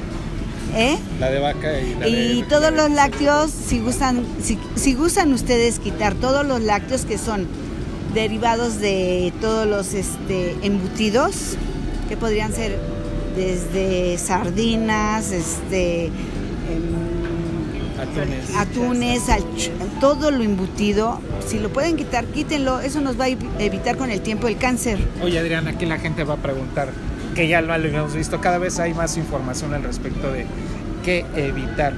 [0.75, 0.97] ¿Eh?
[1.19, 2.49] La de vaca y la Y de...
[2.49, 7.47] todos los lácteos, si gustan, si, si gustan ustedes quitar todos los lácteos que son
[8.15, 11.57] derivados de todos los este, embutidos,
[12.09, 12.79] que podrían ser
[13.37, 17.16] desde sardinas, este, em,
[18.23, 18.57] Atunes.
[18.57, 19.23] atunes,
[20.01, 24.11] todo lo embutido, si lo pueden quitar, quítenlo, eso nos va a evi- evitar con
[24.11, 24.99] el tiempo el cáncer.
[25.23, 26.89] Oye, Adriana, aquí la gente va a preguntar,
[27.35, 30.47] que ya lo hemos visto, cada vez hay más información al respecto de
[31.05, 31.95] qué evitar.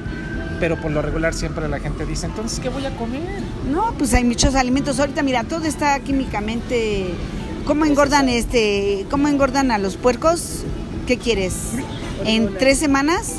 [0.60, 3.22] Pero por lo regular siempre la gente dice, entonces, ¿qué voy a comer?
[3.70, 4.98] No, pues hay muchos alimentos.
[4.98, 7.10] Ahorita, mira, todo está químicamente.
[7.64, 9.06] ¿Cómo engordan este?
[9.08, 10.64] ¿Cómo engordan a los puercos?
[11.06, 11.54] ¿Qué quieres?
[12.24, 13.34] En tres semanas,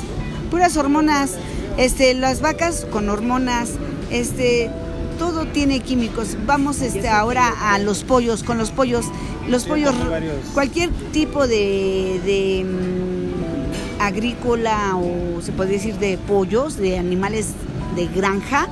[0.50, 1.32] puras hormonas.
[1.76, 3.72] Este, las vacas con hormonas.
[4.10, 4.70] Este,
[5.18, 6.36] todo tiene químicos.
[6.46, 8.42] Vamos, este, ahora a los pollos.
[8.42, 9.06] Con los pollos,
[9.48, 9.94] los pollos,
[10.54, 17.48] cualquier tipo de, de, mm, agrícola o se podría decir de pollos, de animales
[17.96, 18.68] de granja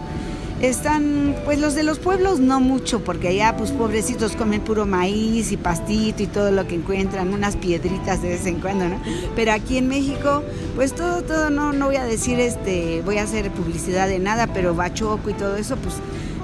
[0.60, 5.52] están, pues los de los pueblos no mucho, porque allá pues pobrecitos comen puro maíz
[5.52, 9.00] y pastito y todo lo que encuentran, unas piedritas de vez en cuando, ¿no?
[9.36, 10.42] Pero aquí en México,
[10.74, 14.48] pues todo, todo, no, no voy a decir, este, voy a hacer publicidad de nada,
[14.48, 15.94] pero bachoco y todo eso, pues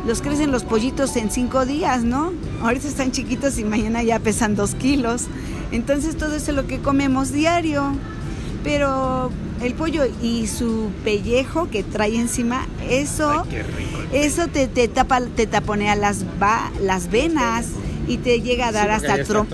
[0.07, 2.33] los crecen los pollitos en cinco días, ¿no?
[2.63, 5.25] Ahorita están chiquitos y mañana ya pesan dos kilos.
[5.73, 7.95] Entonces todo eso es lo que comemos diario.
[8.63, 9.31] Pero
[9.63, 14.04] el pollo y su pellejo que trae encima, eso, Qué rico.
[14.15, 17.67] Eso te, te tapa, te taponea las, va, las venas
[18.07, 19.47] y te llega a dar Sí, hasta trom-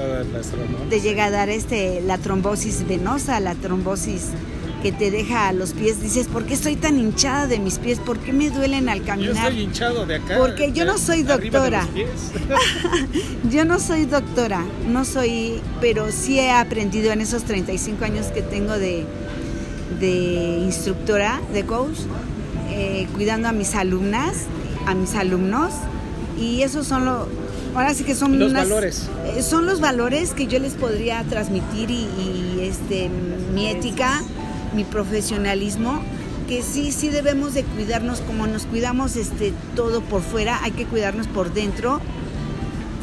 [0.89, 4.29] te llega a dar este la trombosis venosa, la trombosis
[4.83, 6.03] que te deja a los pies.
[6.03, 7.99] Dices, ¿por qué estoy tan hinchada de mis pies?
[7.99, 9.37] ¿Por qué me duelen al Yo caminar?
[9.49, 10.39] estoy hinchado de acá.
[10.39, 11.87] Porque yo no soy de doctora.
[11.93, 12.09] pies.
[13.51, 18.43] Yo no soy doctora, no soy, pero sí he aprendido en esos 35 años que
[18.43, 19.05] tengo de,
[19.99, 21.99] de instructora, de coach,
[22.81, 24.47] eh, cuidando a mis alumnas,
[24.87, 25.73] a mis alumnos,
[26.39, 27.27] y esos son los,
[27.75, 29.09] ahora sí que son Los unas- valores.
[29.37, 33.11] eh, son los valores que yo les podría transmitir y, y, este,
[33.55, 34.23] mi ética,
[34.75, 36.01] mi profesionalismo,
[36.49, 40.85] que sí, sí debemos de cuidarnos como nos cuidamos este, todo por fuera, hay que
[40.87, 42.01] cuidarnos por dentro,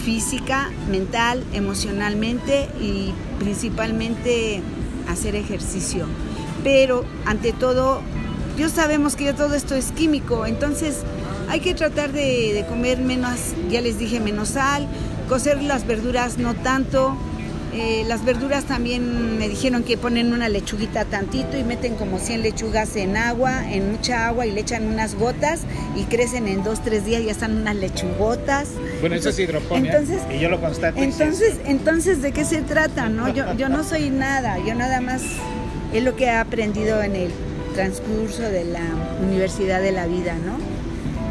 [0.04, 4.62] física, mental, emocionalmente y principalmente
[5.10, 6.06] hacer ejercicio.
[6.64, 8.02] Pero ante todo,
[8.58, 10.98] yo sabemos que ya todo esto es químico, entonces
[11.50, 14.88] hay que tratar de, de comer menos, ya les dije, menos sal,
[15.30, 17.16] cocer las verduras no tanto.
[17.74, 22.42] Eh, las verduras también me dijeron que ponen una lechuguita tantito y meten como 100
[22.42, 25.62] lechugas en agua, en mucha agua y le echan unas gotas
[25.96, 28.70] y crecen en dos, tres días, ya están unas lechugotas.
[29.02, 29.92] Bueno, eso es hidroponía.
[29.92, 30.98] Entonces, y yo lo constato.
[30.98, 31.04] sí.
[31.04, 33.10] entonces, entonces, ¿de qué se trata?
[33.10, 33.32] No?
[33.32, 35.22] Yo, yo no soy nada, yo nada más
[35.94, 37.32] es lo que he aprendido en el
[37.78, 38.82] transcurso de la
[39.22, 40.58] universidad de la vida, ¿no?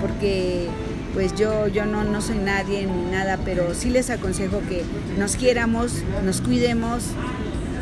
[0.01, 0.69] Porque
[1.13, 4.85] pues yo, yo no, no soy nadie ni nada, pero sí les aconsejo que
[5.19, 7.03] nos quiéramos, nos cuidemos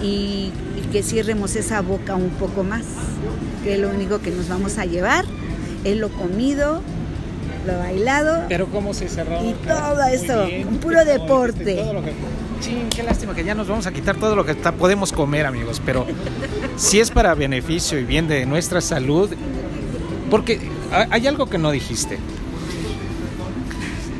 [0.02, 2.84] y, y que cierremos esa boca un poco más,
[3.64, 5.26] que lo único que nos vamos a llevar
[5.84, 6.80] es lo comido,
[7.66, 9.44] lo bailado Pero cómo se cerró.
[9.44, 9.52] y
[10.26, 11.74] todo bien, un puro deporte.
[11.74, 12.12] todo lo que-
[12.60, 15.46] Chin, qué lástima que ya nos vamos a quitar todo lo que está- podemos comer,
[15.46, 15.80] amigos.
[15.84, 16.06] Pero
[16.76, 19.30] si es para beneficio y bien de nuestra salud,
[20.30, 20.60] porque
[20.92, 22.18] ha- hay algo que no dijiste.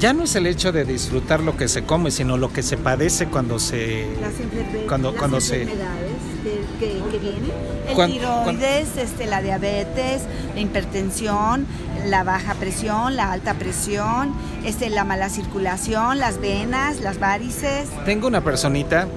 [0.01, 2.77] Ya no es el hecho de disfrutar lo que se come, sino lo que se
[2.77, 4.33] padece cuando se las,
[4.87, 6.13] cuando las cuando se enfermedades
[6.79, 7.51] que, que- que vienen.
[7.89, 10.23] El tiroides, este, la diabetes,
[10.55, 11.67] la hipertensión,
[12.05, 14.35] la baja presión, la alta presión,
[14.65, 17.89] este, la mala circulación, las venas, las varices.
[18.05, 19.09] Tengo una personita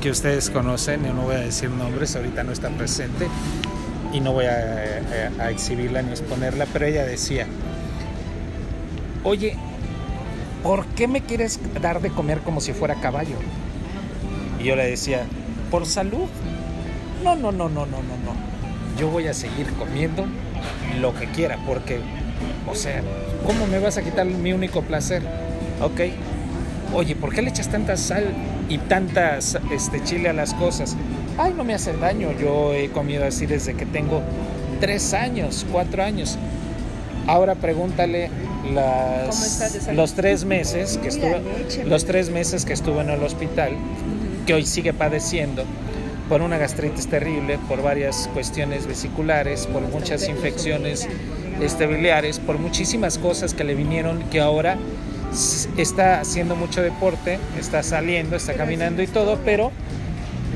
[0.00, 3.26] que ustedes conocen, yo no voy a decir nombres, ahorita no está presente
[4.12, 7.46] y no voy a, exhibirla ni exponerla, pero ella decía,
[9.24, 9.56] oye,
[10.62, 13.36] ¿por qué me quieres dar de comer como si fuera caballo?
[14.60, 15.24] Y yo le decía,
[15.70, 16.28] por salud.
[17.22, 18.98] No, no, no, no, no, no, no.
[18.98, 20.24] Yo voy a seguir comiendo
[21.00, 22.00] lo que quiera, porque,
[22.70, 23.02] o sea,
[23.46, 25.22] ¿cómo me vas a quitar mi único placer?
[25.82, 26.00] Ok.
[26.94, 28.24] Oye, ¿por qué le echas tanta sal
[28.68, 30.96] y tanta este, chile a las cosas?
[31.36, 32.32] Ay, no me hacen daño.
[32.32, 34.22] Yo he comido así desde que tengo
[34.80, 36.38] tres años, cuatro años.
[37.26, 38.30] Ahora pregúntale
[38.72, 41.42] las, los tres meses que estuve,
[41.84, 43.72] los tres meses que estuve en el hospital,
[44.46, 45.64] que hoy sigue padeciendo
[46.28, 51.08] por una gastritis terrible, por varias cuestiones vesiculares, por muchas infecciones
[51.60, 54.76] este, biliares, por muchísimas cosas que le vinieron que ahora
[55.76, 59.70] está haciendo mucho deporte, está saliendo, está caminando y todo, pero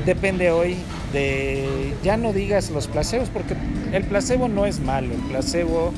[0.05, 0.75] depende hoy
[1.11, 3.55] de, ya no digas los placebos, porque
[3.91, 5.93] el placebo no es malo, el placebo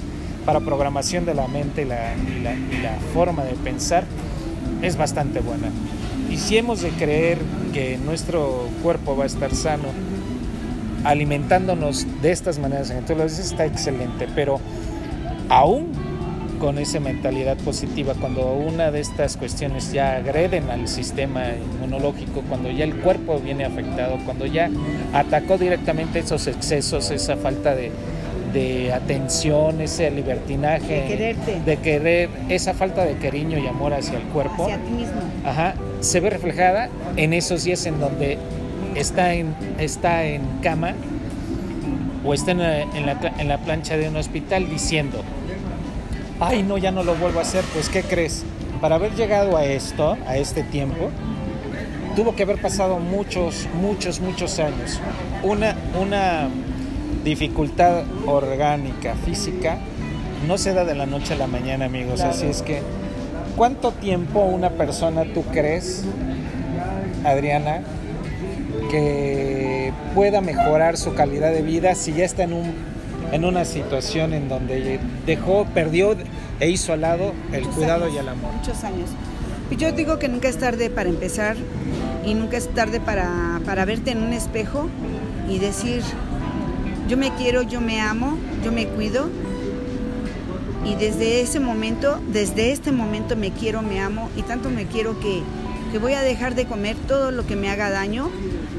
[0.46, 4.04] para programación de la mente y la, forma de pensar
[4.82, 5.70] es bastante buena.
[6.30, 7.38] Y si hemos de creer
[7.74, 9.86] que nuestro cuerpo va a estar sano,
[11.04, 14.60] alimentándonos de estas maneras, entonces está excelente, pero
[15.50, 15.92] aún
[16.60, 22.72] con esa mentalidad positiva, cuando una de estas cuestiones ya agreden al sistema inmunológico, cuando
[22.72, 24.70] ya el cuerpo viene afectado, cuando ya
[25.14, 27.92] atacó directamente esos excesos, esa falta de,
[28.54, 31.62] de atención, ese libertinaje, de, quererte.
[31.66, 35.22] de querer, esa falta de cariño y amor hacia el cuerpo, hacia ti mismo.
[35.46, 38.38] Ajá, se ve reflejada en esos días en donde
[38.96, 40.96] está en, está en cama
[42.26, 45.22] o está en la, en la plancha de un hospital diciendo,
[46.40, 48.44] ay no, ya no lo vuelvo a hacer, pues ¿qué crees?
[48.82, 51.12] Para haber llegado a esto, a este tiempo,
[52.16, 55.00] tuvo que haber pasado muchos, muchos, muchos años.
[55.44, 56.50] Una, una
[57.24, 59.78] dificultad orgánica, física,
[60.48, 62.22] no se da de la noche a la mañana, amigos.
[62.22, 62.82] Así es que,
[63.56, 66.04] ¿cuánto tiempo una persona tú crees,
[67.24, 67.82] Adriana,
[68.92, 69.55] que
[70.14, 72.96] pueda mejorar su calidad de vida si ya está en un
[73.32, 76.16] en una situación en donde dejó, perdió
[76.60, 78.54] e hizo al lado el cuidado y el amor.
[78.54, 79.10] Muchos años.
[79.70, 81.58] Y yo digo que nunca es tarde para empezar
[82.26, 84.90] y nunca es tarde para, para verte en un espejo
[85.50, 86.02] y decir,
[87.10, 89.30] yo me quiero, yo me amo, yo me cuido.
[90.86, 95.20] Y desde ese momento, desde este momento me quiero, me amo y tanto me quiero
[95.20, 95.42] que,
[95.92, 98.30] que voy a dejar de comer todo lo que me haga daño,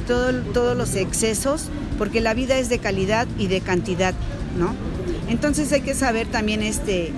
[0.07, 4.14] todo, todos los excesos, porque la vida es de calidad y de cantidad,
[4.59, 4.74] ¿no?
[5.28, 7.12] Entonces hay que saber también este,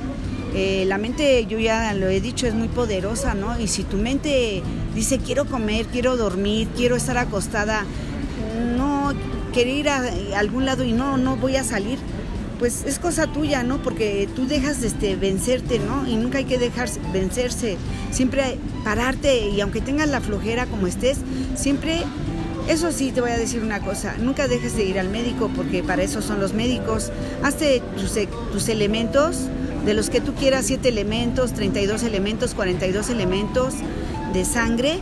[0.55, 3.59] eh, la mente, yo ya lo he dicho, es muy poderosa, ¿no?
[3.61, 4.63] Y si tu mente
[4.95, 7.85] dice quiero comer, quiero dormir, quiero estar acostada,
[8.77, 9.13] no
[9.53, 10.03] querer ir a,
[10.37, 11.99] algún lado y no, no voy a salir,
[12.59, 13.83] pues es cosa tuya, ¿no?
[13.83, 16.09] Porque tú dejas de este, vencerte, ¿no?
[16.09, 17.77] Y nunca hay que dejar vencerse,
[18.11, 21.19] siempre pararte y aunque tengas la flojera como estés,
[21.57, 22.03] siempre,
[22.69, 25.83] eso sí te voy a decir una cosa, nunca dejes de ir al médico porque
[25.83, 27.11] para eso son los médicos,
[27.43, 28.13] hazte tus,
[28.53, 29.49] tus elementos,
[29.85, 33.75] de los que tú quieras, 7 elementos, 32 elementos, 42 elementos
[34.35, 34.99] de sangre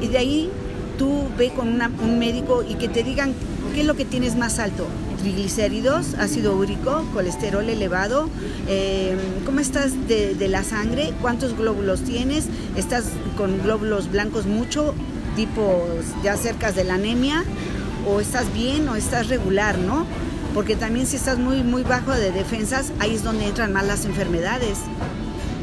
[0.00, 0.50] y de ahí
[0.98, 3.34] tú ve con un médico y que te digan
[3.74, 4.86] ¿Qué es lo que tienes más alto?
[5.20, 8.28] Triglicéridos, ácido úrico, colesterol elevado,
[8.68, 11.12] eh, ¿cómo estás de, la sangre?
[11.20, 12.46] ¿Cuántos glóbulos tienes?
[12.76, 14.94] ¿Estás con glóbulos blancos mucho,
[15.36, 15.86] tipo
[16.22, 17.44] ya cerca de la anemia?
[18.06, 20.06] ¿O estás bien o estás regular, no?
[20.54, 24.04] Porque también si estás muy, muy bajo de defensas, ahí es donde entran más las
[24.04, 24.78] enfermedades,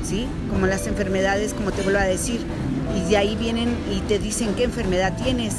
[0.04, 0.28] ¿sí?
[0.50, 2.42] Como las enfermedades, como te vuelvo a decir,
[2.98, 5.56] y de ahí vienen y te dicen qué enfermedad tienes.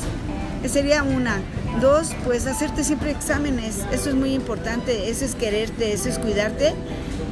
[0.68, 1.40] Sería una.
[1.80, 3.78] Dos, pues hacerte siempre exámenes.
[3.90, 5.08] Eso es muy importante.
[5.10, 6.74] Eso es quererte, eso es cuidarte.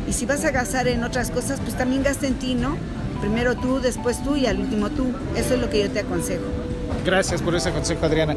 [0.09, 2.77] Y si vas a gastar en otras cosas, pues también gasta en ti, ¿no?
[3.21, 5.13] Primero tú, después tú y al último tú.
[5.37, 6.60] Eso es lo que yo te aconsejo.
[7.05, 8.35] Gracias por ese consejo, Adriana.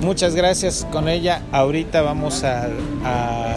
[0.00, 1.42] Muchas gracias con ella.
[1.52, 2.68] Ahorita vamos a,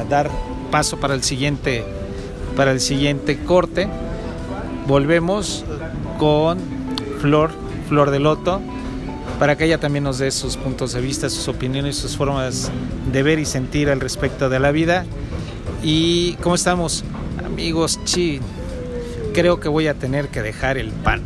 [0.10, 0.30] dar
[0.72, 1.84] paso para el siguiente
[2.56, 3.88] para el siguiente corte.
[4.88, 5.64] Volvemos
[6.18, 6.60] con
[7.22, 7.52] Flor,
[7.88, 8.62] Flor de Loto
[9.40, 12.70] para que ella también nos dé sus puntos de vista, sus opiniones, sus formas
[13.12, 15.06] de ver y sentir al respecto de la vida.
[15.82, 17.06] ¿Y cómo estamos?
[17.46, 18.42] Amigos, chi,
[19.34, 21.24] creo que voy a tener que dejar el pan.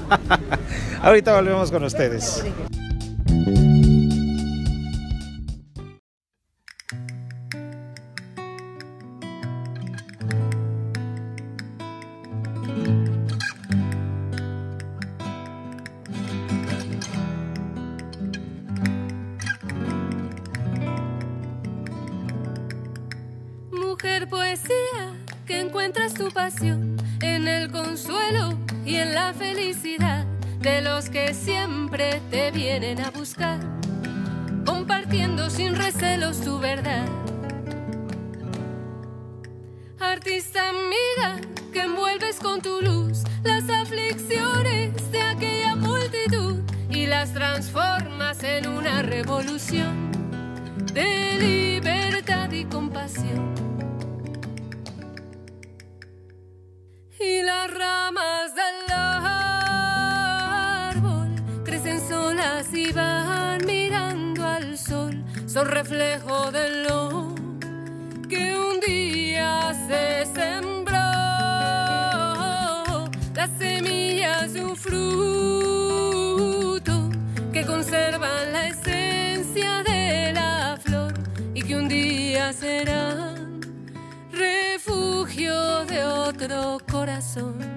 [1.02, 2.44] Ahorita volvemos con ustedes.
[65.82, 67.34] Reflejo de lo
[68.28, 70.98] que un día se sembró,
[73.34, 75.48] las semillas de un fruto
[77.50, 81.14] que conservan la esencia de la flor
[81.54, 83.62] y que un día serán
[84.30, 87.69] refugio de otro corazón.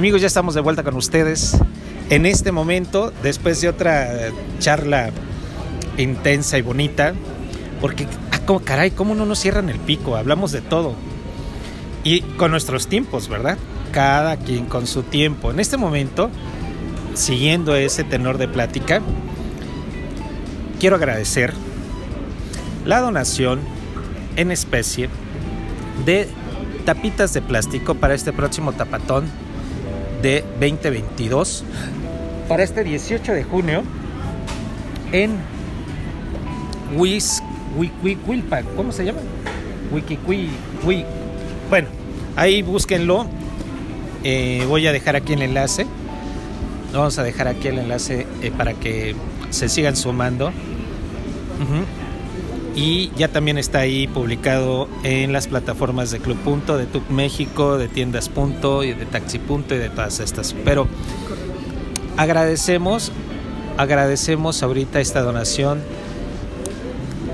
[0.00, 1.58] Amigos, ya estamos de vuelta con ustedes.
[2.08, 5.10] En este momento, después de otra charla
[5.98, 7.12] intensa y bonita,
[7.82, 10.16] porque, ah, cómo- caray, ¿cómo no nos cierran el pico?
[10.16, 10.94] Hablamos de todo.
[12.02, 13.58] Y con nuestros tiempos, ¿verdad?
[13.92, 15.50] Cada quien con su tiempo.
[15.50, 16.30] En este momento,
[17.12, 19.02] siguiendo ese tenor de plática,
[20.80, 21.52] quiero agradecer
[22.86, 23.60] la donación
[24.36, 25.10] en especie
[26.06, 26.26] de
[26.86, 29.49] tapitas de plástico para este próximo tapatón
[30.22, 31.64] de 2022
[32.48, 33.82] para este 18 de junio
[35.12, 35.32] en
[36.96, 37.42] Wis,
[37.76, 39.20] Wiquiquilpa, ¿cómo se llama?
[39.92, 40.48] Wiquiqui,
[40.84, 41.04] Wi-
[41.68, 41.88] bueno,
[42.36, 43.26] ahí búsquenlo.
[44.24, 45.86] Eh, voy a dejar aquí el enlace.
[46.92, 49.14] Vamos a dejar aquí el enlace eh, para que
[49.50, 50.48] se sigan sumando.
[50.48, 51.84] Ujú.
[52.74, 57.78] Y ya también está ahí publicado en las plataformas de Club Punto, de Tuc México,
[57.78, 60.54] de Tiendas Punto y de Taxi Punto y de todas estas.
[60.64, 60.86] Pero
[62.16, 63.10] agradecemos,
[63.76, 65.82] agradecemos ahorita esta donación.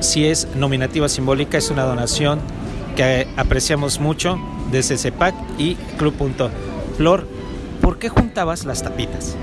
[0.00, 2.40] Si es nominativa simbólica, es una donación
[2.96, 4.38] que apreciamos mucho
[4.70, 6.50] de CCPAC y Club Punto.
[6.96, 7.28] Flor,
[7.82, 9.36] ¿por qué juntabas las tapitas?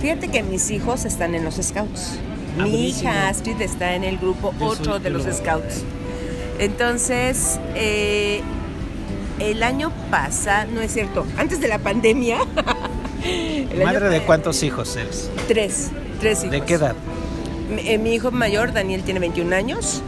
[0.00, 2.20] Fíjate que mis hijos están en los scouts.
[2.58, 5.82] Ah, Mi hija Astrid está en el grupo Yo soy 8 de los lo- scouts.
[6.58, 8.40] Entonces, eh,
[9.40, 12.38] el año pasado, no es cierto, antes de la pandemia.
[13.84, 15.30] Madre de cuántos hijos eres?
[15.48, 15.90] Tres,
[16.20, 16.52] tres hijos.
[16.52, 16.94] ¿De qué edad?
[17.74, 20.02] Mi, eh, mi hijo mayor, Daniel, tiene 21 años.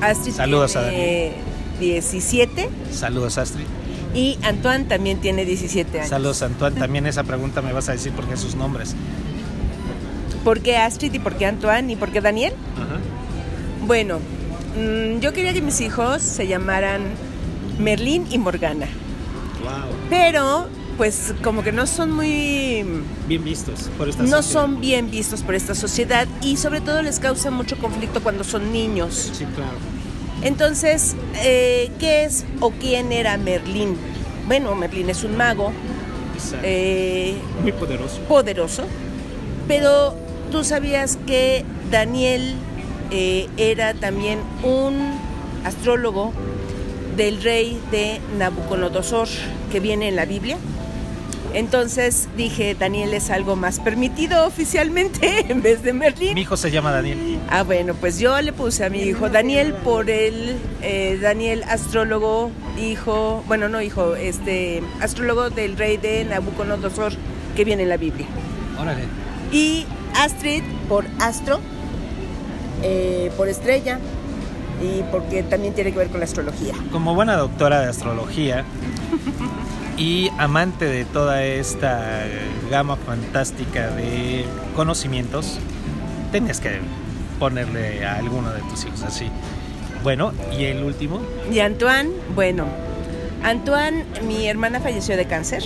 [0.00, 1.32] Astrid Saludos a tiene
[1.78, 2.68] 17.
[2.92, 3.66] Saludos, Astrid.
[4.14, 6.10] Y Antoine también tiene 17 años.
[6.10, 6.78] Saludos, Antoine.
[6.78, 8.94] También esa pregunta me vas a decir por qué sus nombres.
[10.44, 12.52] ¿Por qué Astrid y por qué Antoine y por qué Daniel?
[13.86, 14.18] Bueno,
[14.76, 17.02] mm, yo quería que mis hijos se llamaran
[17.78, 18.86] Merlín y Morgana.
[19.62, 19.94] Wow.
[20.10, 20.66] Pero,
[20.96, 22.84] pues como que no son muy...
[23.28, 24.42] Bien vistos por esta No sociedad.
[24.52, 28.72] son bien vistos por esta sociedad y sobre todo les causa mucho conflicto cuando son
[28.72, 29.30] niños.
[29.32, 29.72] Sí, claro.
[30.42, 33.96] Entonces, eh, ¿qué es o quién era Merlín?
[34.48, 35.72] Bueno, Merlín es un mago
[36.64, 38.18] eh, Muy poderoso.
[38.28, 38.82] poderoso,
[39.68, 40.16] pero
[40.52, 42.54] tú sabías que Daniel
[43.10, 45.18] eh, era también un
[45.64, 46.32] astrólogo
[47.16, 49.28] del rey de Nabucodonosor
[49.72, 50.58] que viene en la Biblia.
[51.54, 56.34] Entonces dije, Daniel es algo más permitido oficialmente en vez de Merlín.
[56.34, 57.38] Mi hijo se llama Daniel.
[57.48, 62.50] Ah, bueno, pues yo le puse a mi hijo Daniel por el eh, Daniel astrólogo,
[62.78, 67.14] hijo, bueno, no hijo, este astrólogo del rey de Nabucodonosor
[67.56, 68.26] que viene en la Biblia.
[68.78, 69.02] Órale.
[69.50, 69.84] Y
[70.16, 71.60] Astrid por astro,
[72.82, 73.98] eh, por estrella
[74.82, 76.74] y porque también tiene que ver con la astrología.
[76.90, 78.64] Como buena doctora de astrología
[79.96, 82.24] y amante de toda esta
[82.70, 84.44] gama fantástica de
[84.74, 85.58] conocimientos,
[86.32, 86.80] tenías que
[87.38, 89.28] ponerle a alguno de tus hijos así.
[90.02, 91.20] Bueno, y el último,
[91.52, 92.66] Y Antoine, bueno,
[93.44, 95.62] Antoine, mi hermana falleció de cáncer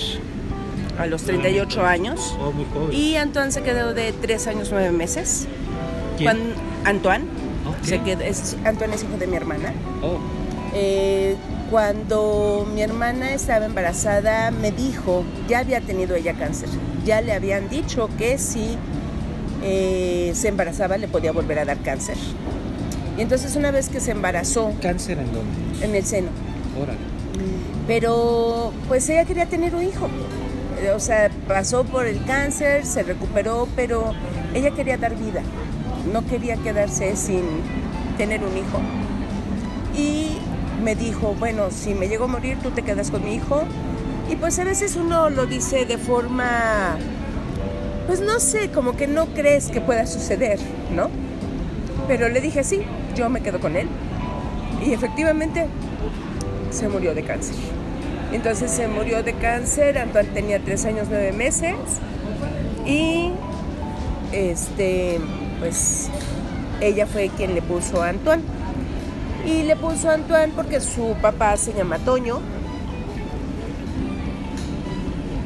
[0.99, 2.37] a los 38 años.
[2.41, 2.93] oh, muy joven.
[2.93, 5.47] Y Antoine se quedó de 3 años 9 meses.
[6.19, 6.55] ¿Quién?
[6.85, 7.25] Antoine.
[7.69, 7.77] Ok.
[7.85, 9.73] Se quedó, es, Antoine es hijo de mi hermana.
[10.03, 10.19] Oh,
[10.75, 11.37] Eh,
[11.71, 16.69] cuando mi hermana estaba embarazada, me dijo, ya había tenido ella cáncer.
[17.05, 18.77] Ya le habían dicho que si
[19.63, 22.17] eh, se embarazaba le podía volver a dar cáncer.
[23.19, 25.85] Y entonces una vez que se embarazó ¿Cáncer en dónde?
[25.87, 26.29] en el seno,
[26.81, 26.99] Órale.
[27.87, 30.09] pero pues ella quería tener un hijo.
[30.83, 34.13] Eh, O sea, pasó por el cáncer, se recuperó, pero
[34.55, 35.43] ella quería dar vida.
[36.13, 37.43] No quería quedarse sin
[38.17, 38.79] tener un hijo.
[39.97, 40.39] Y
[40.83, 43.63] me dijo, bueno, si me llego a morir, tú te quedas con mi hijo.
[44.31, 46.97] Y pues a veces uno lo dice de forma,
[48.07, 50.59] pues no sé, como que no crees que pueda suceder,
[50.95, 51.09] ¿no?
[52.09, 52.83] Pero le dije, sí,
[53.15, 53.89] yo me quedo con él.
[54.85, 55.67] Y efectivamente
[56.71, 57.57] se murió de cáncer.
[58.33, 61.75] Entonces se murió de cáncer, Antoine tenía tres años, nueve meses.
[62.85, 63.33] Y
[64.33, 65.21] este,
[65.61, 66.09] pues
[66.81, 68.43] ella fue quien le puso a Antoine.
[69.47, 72.41] Y le puso a Antoine porque su papá se llama Toño.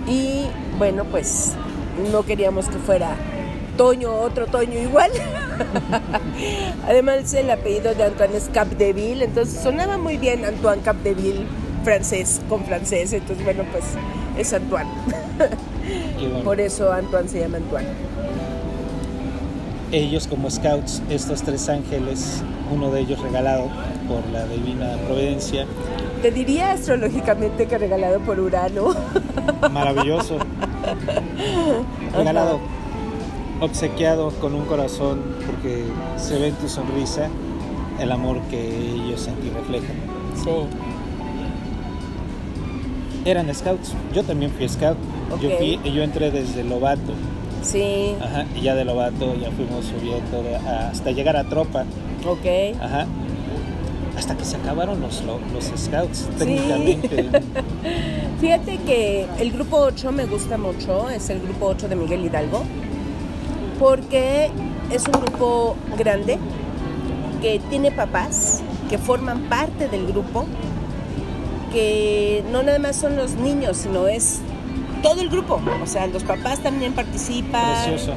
[0.07, 0.47] Y
[0.79, 1.53] bueno, pues
[2.11, 3.15] no queríamos que fuera
[3.77, 5.11] Toño, otro Toño igual.
[6.87, 11.47] Además el apellido de Antoine es Capdeville, entonces sonaba muy bien Antoine Capdeville,
[11.85, 13.85] francés, con francés, entonces bueno, pues
[14.39, 14.91] es Antoine.
[16.19, 16.45] Bueno.
[16.45, 17.89] Por eso Antoine se llama Antoine.
[19.93, 23.65] Ellos como scouts, estos tres ángeles, uno de ellos regalado
[24.07, 25.67] por la divina providencia,
[26.23, 28.95] Te diría astrológicamente que regalado por Urano.
[29.73, 30.37] maravilloso,
[32.17, 32.61] regalado,
[33.61, 35.85] obsequiado con un corazón, porque
[36.17, 37.29] se ve en tu sonrisa
[37.99, 39.97] el amor que ellos en ti reflejan.
[40.37, 40.51] Sí.
[43.25, 44.97] Eran scouts, yo también fui scout,
[45.43, 47.13] yo, fui, yo entré desde Lobato,
[47.63, 51.85] Sí, ajá, y ya de Lobato ya fuimos subiendo de- hasta llegar a Tropa,
[52.27, 52.81] ok.
[52.81, 53.07] ajá,
[54.17, 56.29] hasta que se acabaron los, lo- los scouts, Sí.
[56.39, 57.31] técnicamente.
[58.41, 62.63] Fíjate que el grupo 8 me gusta mucho, es el grupo 8 de Miguel Hidalgo,
[63.79, 64.51] porque
[64.91, 66.39] es un grupo grande
[67.43, 70.47] que tiene papás que forman parte del grupo,
[71.73, 74.41] que no nada más son los niños, sino es
[75.03, 75.61] todo el grupo.
[75.83, 77.85] O sea, los papás también participan.
[77.85, 78.15] Precioso.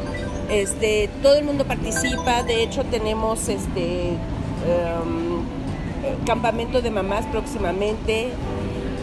[0.49, 2.43] Este, todo el mundo participa.
[2.43, 5.43] De hecho, tenemos este em,
[6.25, 8.29] campamento de mamás próximamente.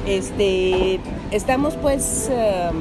[0.06, 2.30] Este, estamos pues...
[2.30, 2.80] Um,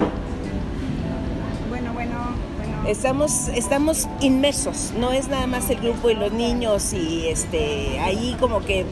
[1.69, 2.15] bueno, bueno,
[2.57, 2.87] bueno.
[2.87, 8.35] Estamos, estamos inmersos, no es nada más el grupo y los niños y este, ahí
[8.39, 8.85] como que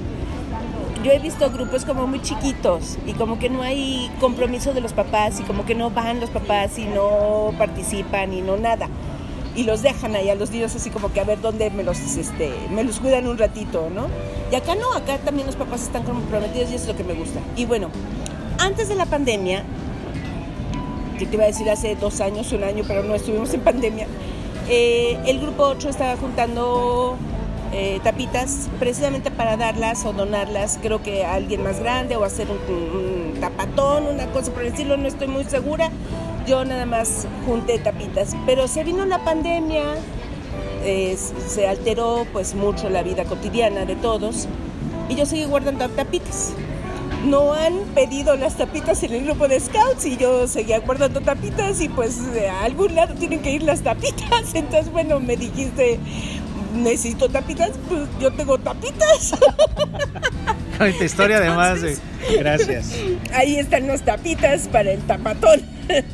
[1.08, 4.92] yo he visto grupos como muy chiquitos y como que no hay compromiso de los
[4.92, 8.90] papás y como que no van los papás y no participan y no nada.
[9.56, 11.98] Y los dejan ahí a los niños así como que a ver dónde me los,
[11.98, 14.08] este, me los cuidan un ratito, ¿no?
[14.52, 17.14] Y acá no, acá también los papás están comprometidos y eso es lo que me
[17.14, 17.40] gusta.
[17.56, 17.90] Y bueno,
[18.60, 19.64] antes de la pandemia,
[21.18, 24.08] que te iba a decir hace dos años, un año, pero no estuvimos en pandemia,
[24.68, 27.16] eh, el grupo 8 estaba juntando
[27.74, 32.48] eh, tapitas precisamente para darlas o donarlas, creo que a alguien más grande o hacer
[32.50, 35.90] un, tapatón, una cosa por decirlo, no estoy muy segura.
[36.48, 39.84] Yo nada más junté tapitas, pero se vino la pandemia,
[40.82, 44.48] se alteró pues mucho la vida cotidiana de todos
[45.10, 46.54] y yo seguí guardando tapitas.
[47.26, 51.82] No han pedido las tapitas en el grupo de scouts y yo seguía guardando tapitas
[51.82, 54.22] y pues a algún lado tienen que ir las tapitas.
[54.54, 56.00] Entonces, bueno, me dijiste,
[56.78, 59.34] necesito tapitas, pues yo tengo tapitas.
[60.80, 61.80] Bonita historia además,
[62.38, 62.92] gracias.
[63.34, 65.62] Ahí están las tapitas para el tapatón.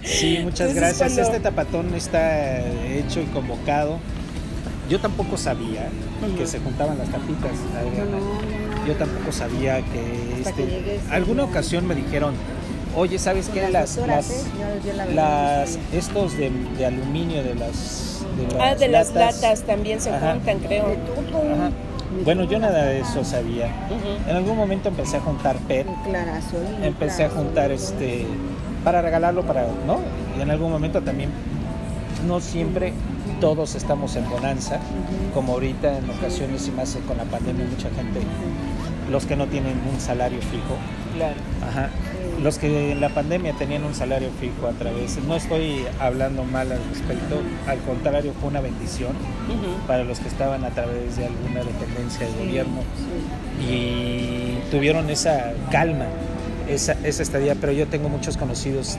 [0.04, 1.18] Sí, muchas gracias.
[1.18, 4.00] Este tapatón está hecho y convocado.
[4.90, 5.90] Yo tampoco sabía
[6.38, 7.52] que se juntaban las tapitas,
[8.88, 12.36] Yo tampoco sabía que este, alguna ocasión me dijeron,
[12.96, 13.70] oye, ¿sabes qué?
[13.70, 14.44] Las, las, ¿eh?
[15.14, 18.03] las, estos de, de aluminio de las
[18.60, 20.96] ah, de las latas también se juntan, creo.
[22.24, 23.70] Bueno, yo nada de eso sabía.
[24.28, 25.88] En algún momento empecé a juntar PET.
[26.82, 28.26] Empecé a juntar este
[28.84, 30.00] para regalarlo para, ¿no?
[30.38, 31.30] Y en algún momento también
[32.28, 32.94] no siempre
[33.40, 34.80] todos estamos en bonanza,
[35.34, 38.20] como ahorita en ocasiones y más con la pandemia mucha gente
[39.10, 40.78] los que no tienen un salario fijo.
[41.16, 41.36] Claro.
[41.68, 41.90] Ajá
[42.44, 46.70] los que en la pandemia tenían un salario fijo a través, no estoy hablando mal
[46.72, 49.14] al respecto, al contrario fue una bendición
[49.88, 52.82] para los que estaban a través de alguna dependencia de gobierno.
[53.62, 56.06] y tuvieron esa calma,
[56.68, 58.98] esa, esa estadía, pero yo tengo muchos conocidos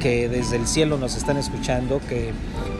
[0.00, 2.30] que desde el cielo nos están escuchando, que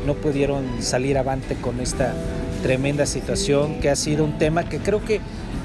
[0.07, 2.15] no pudieron salir avante con esta
[2.63, 5.21] tremenda situación, que ha sido un tema que creo que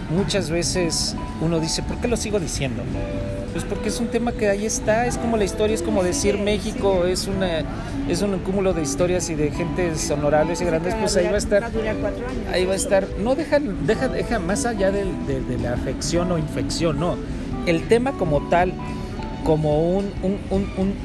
[0.09, 2.83] muchas veces uno dice, ¿por qué lo sigo diciendo?
[3.51, 6.37] Pues porque es un tema que ahí está, es como la historia, es como decir
[6.37, 7.65] México, es una
[8.09, 11.37] es un cúmulo de historias y de gentes honorables y grandes, pues ahí va a
[11.37, 11.71] estar.
[12.51, 13.07] Ahí va a estar.
[13.19, 15.05] No deja, deja, deja más allá de,
[15.61, 17.15] la afección o infección, no.
[17.65, 18.73] El tema como tal,
[19.45, 20.11] como un,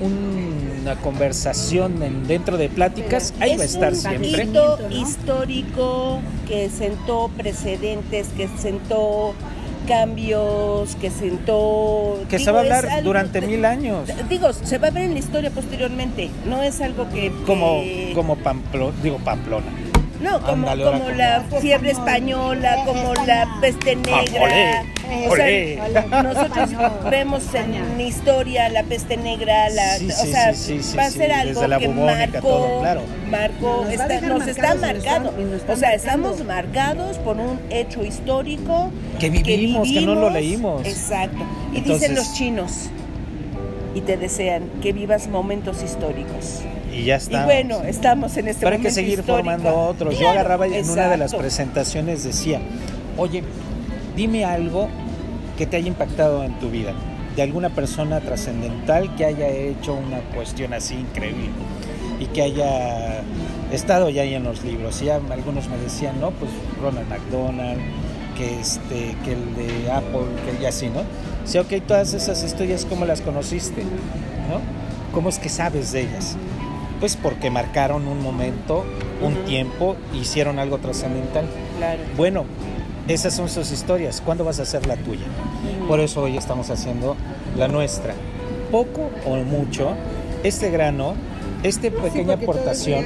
[0.01, 1.95] una conversación
[2.27, 4.43] dentro de pláticas, ahí va a estar siempre.
[4.43, 9.35] Es un histórico que sentó precedentes, que sentó
[9.87, 12.19] cambios que sentó...
[12.29, 14.09] Que se va a hablar durante mil años.
[14.29, 17.33] Digo, se va a ver en la historia posteriormente, no es algo que...
[17.47, 17.83] Como,
[18.15, 19.67] como Pamplo, digo Pamplona.
[20.21, 24.85] No, como, como la fiebre española, como la peste negra.
[25.29, 26.71] O sea, nosotros
[27.11, 30.53] vemos en historia la peste negra, la, o sea,
[30.99, 33.03] va a ser algo que marcó, claro.
[33.31, 33.85] marcó
[34.23, 35.33] nos, está marcado.
[35.69, 38.91] o sea, estamos marcados por un hecho histórico
[39.21, 40.87] que vivimos, que, no lo leímos.
[40.87, 41.45] Exacto.
[41.73, 42.91] Y dicen los chinos
[43.95, 46.63] y te desean que vivas momentos históricos.
[46.97, 47.43] Y ya está.
[47.43, 50.19] Y bueno, estamos en este Pero hay que seguir formando otros.
[50.19, 52.61] Yo agarraba en una de las presentaciones decía,
[53.19, 53.43] oye,
[54.17, 54.89] dime algo
[55.59, 56.93] que te haya impactado en tu vida,
[57.35, 61.51] de alguna persona trascendental que haya hecho una cuestión así increíble
[62.19, 63.23] y que haya
[63.73, 65.03] estado ya ahí en los libros.
[65.03, 67.81] Y algunos me decían, no, pues Ronald McDonald,
[68.39, 71.03] que este, que el de Apple, que ya así, ¿no?
[71.45, 73.83] Sí, ok, todas esas historias, ¿cómo las conociste?
[73.83, 74.61] ¿No?
[75.13, 76.37] ¿Cómo es que sabes de ellas?
[77.01, 78.85] Pues porque marcaron un momento,
[79.23, 81.45] un tiempo, hicieron algo trascendental.
[81.79, 82.01] Claro.
[82.17, 82.45] Bueno,
[83.09, 84.21] esas son sus historias.
[84.25, 85.27] ¿Cuándo vas a hacer la tuya?
[85.87, 87.17] Por eso hoy estamos haciendo
[87.57, 88.15] la nuestra.
[88.71, 89.95] Poco o mucho,
[90.43, 91.15] este grano,
[91.63, 93.05] esta pequeña aportación.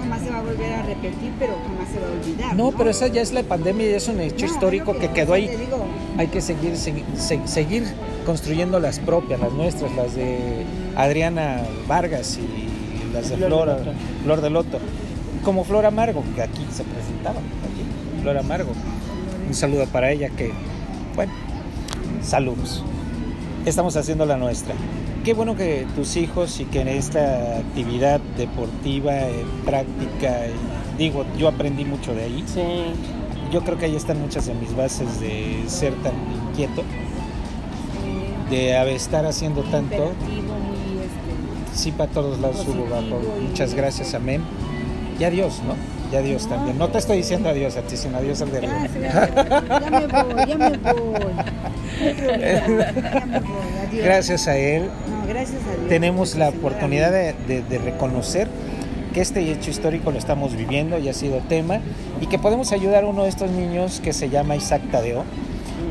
[0.00, 2.56] jamás se va a volver a repetir, pero jamás se va a olvidar.
[2.56, 5.50] No, pero esa ya es la pandemia y es un hecho histórico que, quedó ahí.
[6.18, 7.84] Hay que seguir, seguir
[8.24, 10.64] construyendo las propias, las nuestras, las de
[10.96, 12.65] Adriana Vargas y
[13.16, 13.78] las de Flora,
[14.22, 14.78] Flor de Loto,
[15.44, 18.72] como Flor Amargo, que aquí se presentaba, aquí, Flor Amargo.
[19.46, 20.52] Un saludo para ella que,
[21.14, 21.32] bueno,
[22.22, 22.84] saludos.
[23.64, 24.74] Estamos haciendo la nuestra.
[25.24, 29.12] Qué bueno que tus hijos y que en esta actividad deportiva,
[29.64, 30.42] práctica,
[30.98, 32.44] digo, yo aprendí mucho de ahí.
[32.46, 32.60] Sí.
[33.52, 36.12] yo creo que ahí están muchas de mis bases de ser tan
[36.50, 36.82] inquieto,
[38.50, 40.12] de estar haciendo tanto.
[41.76, 43.20] Sí, para todos lados bajo.
[43.40, 44.42] y- Muchas gracias, amén.
[45.20, 45.74] Y adiós, ¿no?
[46.12, 46.78] Y adiós también.
[46.78, 48.86] No te estoy diciendo adiós a ti, sino adiós al de arriba.
[49.80, 51.32] Ya, me voy, ya me voy.
[54.02, 54.88] Gracias a él
[55.28, 55.88] gracias a Dios.
[55.88, 58.48] tenemos la oportunidad de, de- de reconocer
[59.12, 61.80] que este hecho histórico lo estamos viviendo y ha sido tema
[62.20, 65.24] y que podemos ayudar a uno de estos niños que se llama Isaac Tadeo.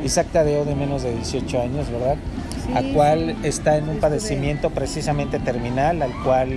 [0.06, 2.16] Isaac Tadeo de menos de 18 años, ¿verdad?
[2.66, 3.48] Sí, a cual sí.
[3.48, 6.50] está en un Estuve- padecimiento precisamente terminal, al cual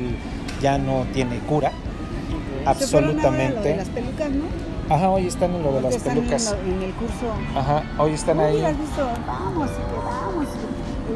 [0.62, 1.72] ya no tiene cura.
[2.78, 3.76] Se fueron ahora a lo de Absolutamente.
[3.76, 4.94] las pelucas, ¿no?
[4.94, 6.52] Ajá, hoy están en lo de las pelucas.
[6.62, 7.32] En, lo- en el curso.
[7.56, 8.62] Ajá, hoy están Uy, ahí.
[8.64, 9.06] ¿has visto?
[9.26, 9.70] Vamos, vamos.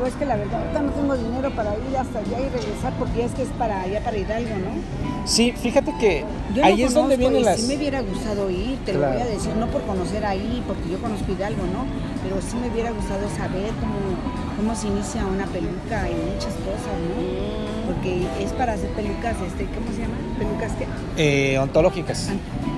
[0.02, 2.92] Digo, es que la verdad, ahorita no tengo dinero para ir hasta allá y regresar
[2.98, 5.26] porque es que es para allá para Hidalgo, ¿no?
[5.28, 6.24] Sí, fíjate que
[6.56, 7.60] Yo ahí no es donde vienen las...
[7.60, 10.90] Sí me hubiera gustado ir, te lo voy a decir, no por conocer ahí, porque
[10.90, 11.86] yo conozco Hidalgo, ¿no?
[12.24, 13.94] Pero sí me hubiera gustado saber cómo,
[14.56, 17.86] cómo se inicia una peluca y muchas cosas, ¿no?
[17.86, 20.16] Porque es para hacer pelucas, este, ¿cómo se llama?
[20.36, 20.86] ¿Pelucas qué?
[21.16, 22.28] eh, ontológicas.
[22.28, 22.71] Ajá.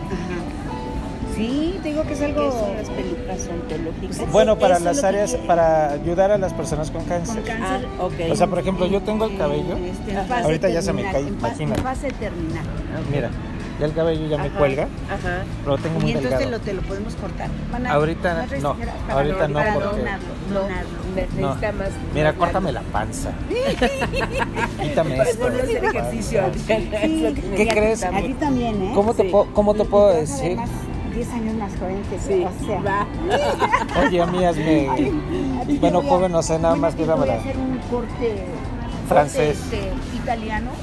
[1.34, 2.42] Sí, te digo que es algo...
[2.50, 4.32] ¿Qué son las pelucas ontológicas?
[4.32, 7.34] Bueno, para las que áreas, para ayudar a las personas con cáncer.
[7.36, 7.88] Con cáncer.
[7.98, 8.12] Ah, ok.
[8.30, 9.76] O sea, por ejemplo, yo tengo el cabello.
[9.76, 10.26] Este, en Ajá.
[10.28, 11.80] fase Ahorita ya se me cae, imagínate.
[11.80, 12.64] En fase terminal.
[13.12, 13.30] Mira,
[13.80, 15.42] ya el cabello ya me cuelga, Ajá.
[15.64, 17.48] pero lo tengo Y muy entonces te lo, te lo podemos cortar.
[17.72, 18.76] Van a- Ahorita ¿más no?
[18.76, 20.90] Para ahorita no, para porque- donarlo, No, donarlo.
[21.10, 21.16] No.
[21.16, 21.88] necesita más.
[22.14, 22.86] Mira, más córtame largo.
[22.88, 23.30] la panza.
[24.82, 25.46] Quítame Pues esto.
[25.46, 26.42] a hacer ejercicio.
[27.56, 28.04] ¿Qué crees?
[28.04, 28.92] A ti también, ¿eh?
[28.94, 29.28] ¿Cómo te, Sí.
[29.30, 30.58] puedo, cómo te Y puedo vas decir?
[31.14, 32.80] 10 años más joven que Sí, o sea.
[32.80, 33.06] va.
[34.06, 34.88] Oye, a mí hazme...
[34.88, 37.34] A Bueno, a- joven, no sé, nada más a ti te dígamela.
[37.36, 38.44] Voy a hacer un corte
[39.08, 39.58] Francés.
[39.58, 40.70] corte, este, italiano.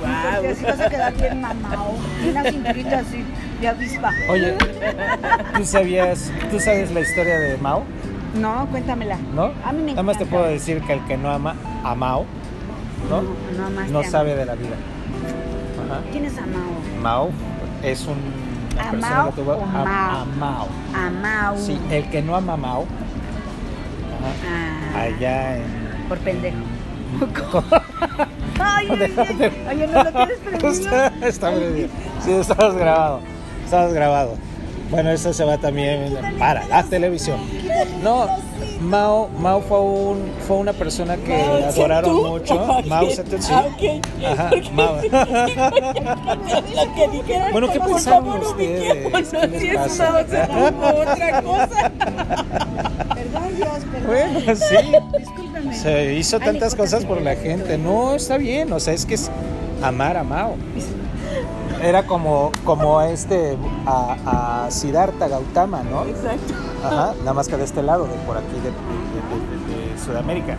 [0.00, 0.34] Guau.
[0.34, 1.92] Porque así vas a quedar bien mamado.
[2.24, 3.24] Y una cinturita así
[3.60, 4.10] de avispa.
[4.30, 4.54] Oye,
[5.56, 7.84] ¿tú sabías, tú sabes la historia de Mao?
[8.40, 9.16] No, cuéntamela.
[9.34, 9.52] ¿No?
[9.64, 11.54] A mí me Nada más te puedo decir que el que no ama
[11.84, 12.24] a Mao,
[13.08, 13.22] ¿no?
[13.22, 14.74] No, no No a sabe de la vida.
[15.86, 16.00] Ajá.
[16.10, 17.00] ¿Quién es Amao?
[17.00, 17.30] Mao
[17.84, 18.16] es un
[18.74, 19.86] una ¿A persona Mao que tuvo- o Mao?
[19.86, 20.68] a Mao.
[20.94, 21.58] Amao.
[21.58, 22.84] Sí, el que no ama a Mao,
[24.94, 25.64] Ah, allá en
[26.08, 26.56] Por pendejo.
[28.60, 29.52] Ay, oye, Déjate.
[29.70, 30.70] oye, ¿no lo tienes prendido?
[30.70, 31.88] Está, está prendido.
[32.24, 33.20] Sí, estamos grabado.
[33.64, 34.36] Estamos grabado.
[34.90, 37.38] Bueno, eso se va también para la televisión.
[38.02, 38.26] No,
[38.84, 42.30] Mao, Mao fue, un, fue una persona que Mao adoraron Zedong.
[42.32, 42.54] mucho.
[42.78, 42.86] Ok.
[42.86, 43.52] Mao Zedong, sí.
[43.52, 43.82] Ah, ok.
[44.32, 44.96] Ajá, Mao.
[46.74, 48.92] Lo que dijeron, Bueno, ¿qué por pensaron favor, ustedes?
[48.92, 49.28] ubiquémonos.
[49.30, 50.10] ¿Qué les Sí, es pasa?
[50.10, 50.20] una
[50.94, 51.92] otra, cosa.
[53.14, 54.06] Perdón, Dios, perdón.
[54.06, 55.18] Bueno, sí.
[55.18, 55.74] Discúlpame.
[55.74, 57.78] Se hizo tantas cosas por la gente.
[57.78, 58.72] No, está bien.
[58.72, 59.30] O sea, es que es
[59.82, 60.56] amar a Mao.
[61.82, 63.56] Era como, como este,
[63.86, 66.04] a, a Siddhartha Gautama, ¿no?
[66.04, 66.54] Exacto.
[66.84, 70.56] Ajá, nada más que de este lado, de por aquí, de, de- de- Sudamérica,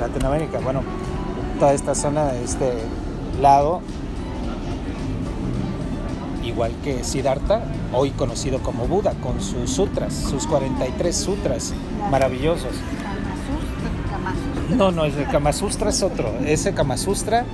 [0.00, 0.58] Latinoamérica.
[0.60, 0.82] Bueno,
[1.60, 2.72] toda esta zona de este
[3.40, 3.80] lado,
[6.42, 11.72] igual que Siddhartha, hoy conocido como Buda, con sus sutras, sus 43 sutras
[12.10, 12.72] maravillosos.
[14.76, 16.32] No, no, el Kama Sutra es otro.
[16.44, 17.44] Ese Kama Sutra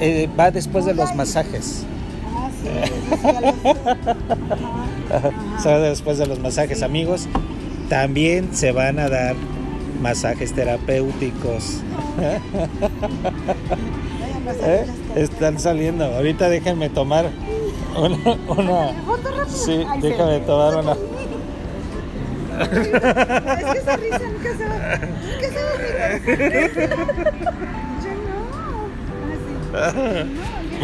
[0.00, 1.84] eh, va después de los masajes.
[2.36, 2.68] Ah, sí,
[5.62, 7.26] va después de los masajes, amigos.
[7.88, 9.34] También se van a dar
[10.00, 11.80] masajes terapéuticos.
[14.62, 14.84] ¿Eh?
[15.16, 16.04] Están saliendo.
[16.04, 17.30] Ahorita déjenme tomar
[17.96, 18.16] una.
[18.48, 18.92] una
[19.48, 20.92] sí, déjame tomar una.
[22.60, 22.96] Es que
[23.78, 24.98] esa risa nunca se va.
[24.98, 25.74] Nunca se va a.
[28.04, 28.32] Yo no.
[29.92, 29.98] Sí.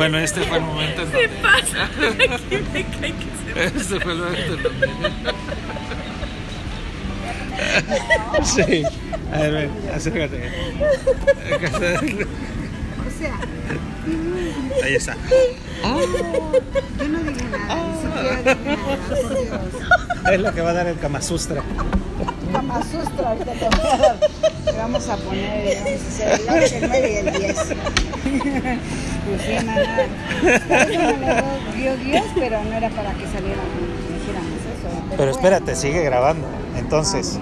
[0.01, 1.29] Bueno, este fue el momento en donde.
[1.43, 1.85] pasa?
[2.35, 4.89] Aquí me cae que se Este fue el momento en donde.
[8.43, 8.83] Sí.
[9.31, 10.51] A ver, ven, acércate.
[11.67, 11.71] O
[13.19, 13.35] sea,
[14.83, 15.15] Ahí está.
[15.83, 17.75] yo no digo nada,
[20.33, 21.63] Es lo que va a dar el Kama Sutra.
[22.53, 24.19] Kama Sutra, ahorita te voy a dar.
[24.77, 27.57] Vamos a poner, hacer el 8, el 9 y el 10.
[29.31, 30.07] Pues sí, nada.
[30.83, 31.01] Eso
[31.77, 33.67] dio Dios, pero no era para que salieran,
[34.19, 35.17] dijéramos eso.
[35.17, 36.47] Pero espérate, sigue grabando.
[36.77, 37.39] Entonces,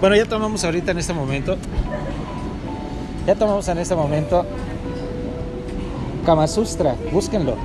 [0.00, 1.56] bueno, ya tomamos ahorita en este momento.
[3.26, 4.46] Ya tomamos en este momento
[6.24, 7.56] Kama Sutra, búsquenlo.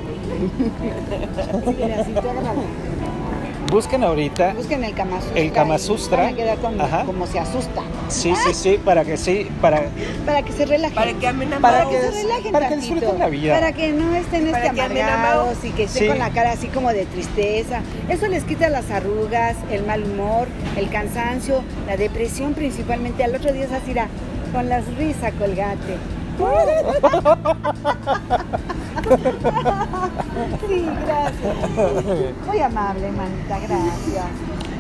[3.72, 4.54] Busquen ahorita.
[4.54, 5.39] Busquen el Kama Sutra.
[5.39, 6.24] El Kama Sutra.
[6.24, 7.82] Van a quedar con, como se asusta.
[8.10, 9.84] Sí, sí, sí, para que sí, para,
[10.26, 10.94] para que se relajen.
[10.96, 13.54] Para que amen para Para que, se relajen para que disfruten la vida.
[13.54, 16.08] Para que no estén este, amargados y que estén Sí.
[16.10, 17.80] con la cara así como de tristeza.
[18.10, 23.24] Eso les quita las arrugas, el mal humor, el cansancio, la depresión principalmente.
[23.24, 24.10] Al otro día es así, irá,
[24.52, 25.96] con las risas colgate.
[30.68, 32.36] Sí, gracias.
[32.48, 34.26] Muy amable, manita, gracias.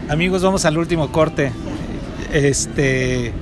[0.09, 1.51] Amigos, vamos al último corte.
[2.31, 3.33] Este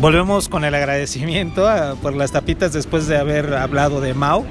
[0.00, 4.44] volvemos con el agradecimiento a- por las tapitas después de haber hablado de Mao,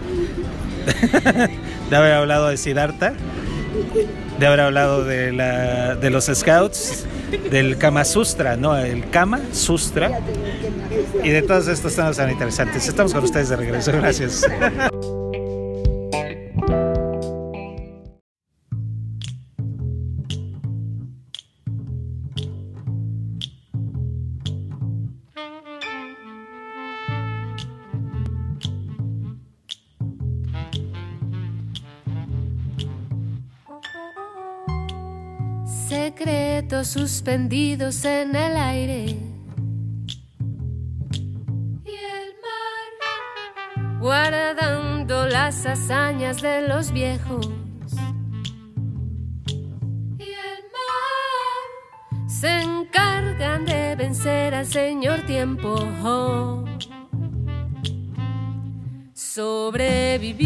[1.89, 3.13] de haber hablado de Siddhartha,
[4.39, 7.05] de haber hablado de, la, de los Scouts,
[7.51, 10.19] del Kama Sutra, no, el Kama Sutra
[11.23, 12.87] y de todos estos temas tan interesantes.
[12.87, 13.91] Estamos con ustedes de regreso.
[13.93, 14.45] Gracias.
[36.85, 39.17] Suspendidos en el aire.
[41.83, 47.49] Y el mar guardando las hazañas de los viejos.
[50.19, 55.75] Y el mar se encargan de vencer al señor tiempo.
[59.13, 60.45] Sobrevivir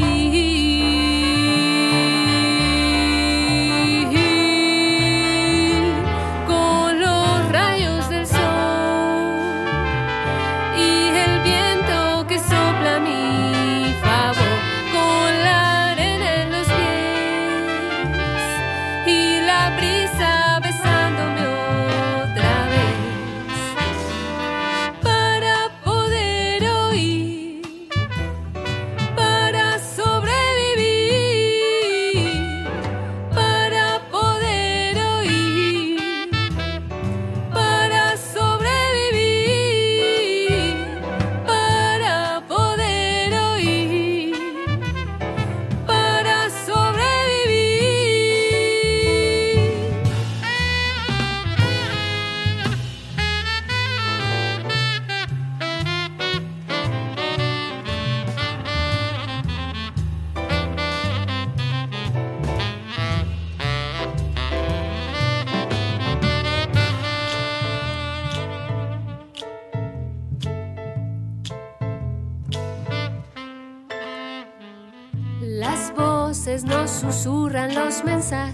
[78.22, 78.52] sah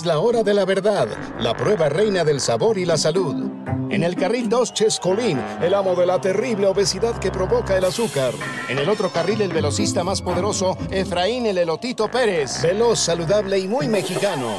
[0.00, 1.08] Es la hora de la verdad,
[1.40, 3.34] la prueba reina del sabor y la salud.
[3.90, 8.32] En el carril 2, Chescolín, el amo de la terrible obesidad que provoca el azúcar.
[8.70, 12.62] En el otro carril, el velocista más poderoso, Efraín el Elotito Pérez.
[12.62, 14.54] Veloz, saludable y muy mexicano.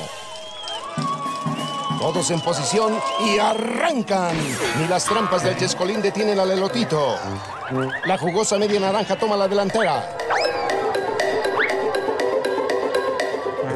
[2.00, 4.38] Todos en posición y arrancan.
[4.80, 7.16] Ni las trampas del Chescolín detienen al elotito.
[8.06, 10.18] La jugosa media naranja toma la delantera.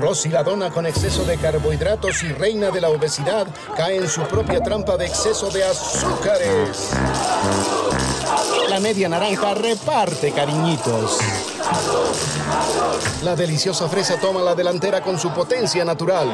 [0.06, 4.22] Rosy la dona con exceso de carbohidratos y reina de la obesidad cae en su
[4.22, 6.92] propia trampa de exceso de azúcares.
[8.70, 11.18] La media naranja reparte cariñitos.
[13.24, 16.30] La deliciosa fresa toma la delantera con su potencia natural.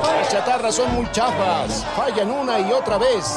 [0.00, 3.34] Las chatarras son muy chafas, fallan una y otra vez.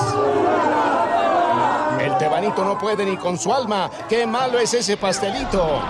[2.11, 3.89] El tebanito no puede ni con su alma.
[4.09, 5.81] ¡Qué malo es ese pastelito!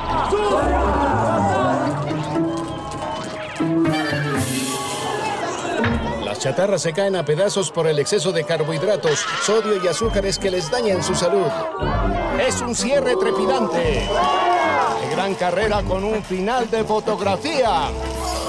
[6.24, 10.52] Las chatarras se caen a pedazos por el exceso de carbohidratos, sodio y azúcares que
[10.52, 11.48] les dañan su salud.
[12.40, 14.08] Es un cierre trepidante.
[15.12, 17.90] Gran carrera con un final de fotografía.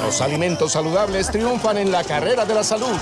[0.04, 2.96] Los alimentos saludables triunfan en la carrera de la salud.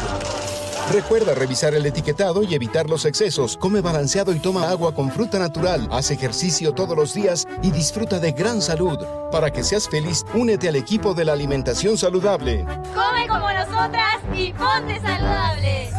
[0.92, 3.56] Recuerda revisar el etiquetado y evitar los excesos.
[3.56, 5.88] Come balanceado y toma agua con fruta natural.
[5.92, 8.98] Haz ejercicio todos los días y disfruta de gran salud.
[9.30, 12.64] Para que seas feliz, únete al equipo de la alimentación saludable.
[12.92, 15.90] Come como nosotras y ponte saludable.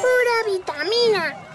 [0.00, 1.51] Pura vitamina.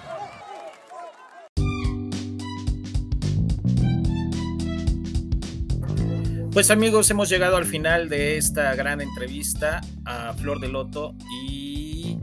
[6.57, 12.17] Pues amigos, hemos llegado al final de esta gran entrevista a Flor de Loto y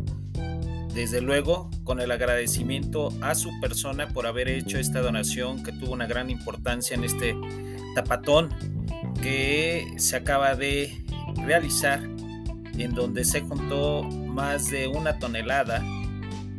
[0.92, 5.92] desde luego con el agradecimiento a su persona por haber hecho esta donación que tuvo
[5.92, 7.36] una gran importancia en este
[7.94, 8.48] tapatón
[9.22, 11.04] que se acaba de
[11.46, 15.80] realizar en donde se juntó más de una tonelada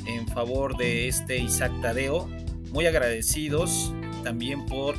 [0.07, 2.29] en favor de este Isaac Tadeo.
[2.71, 4.95] Muy agradecidos también por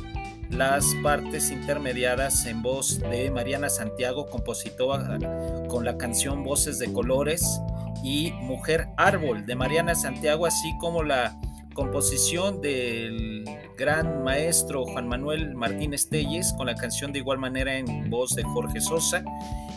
[0.49, 5.19] las partes intermediadas en voz de Mariana Santiago, compositora
[5.67, 7.59] con la canción Voces de Colores,
[8.03, 11.39] y Mujer Árbol de Mariana Santiago, así como la
[11.73, 13.45] composición del
[13.77, 18.43] gran maestro Juan Manuel Martínez Telles con la canción de igual manera en voz de
[18.43, 19.23] Jorge Sosa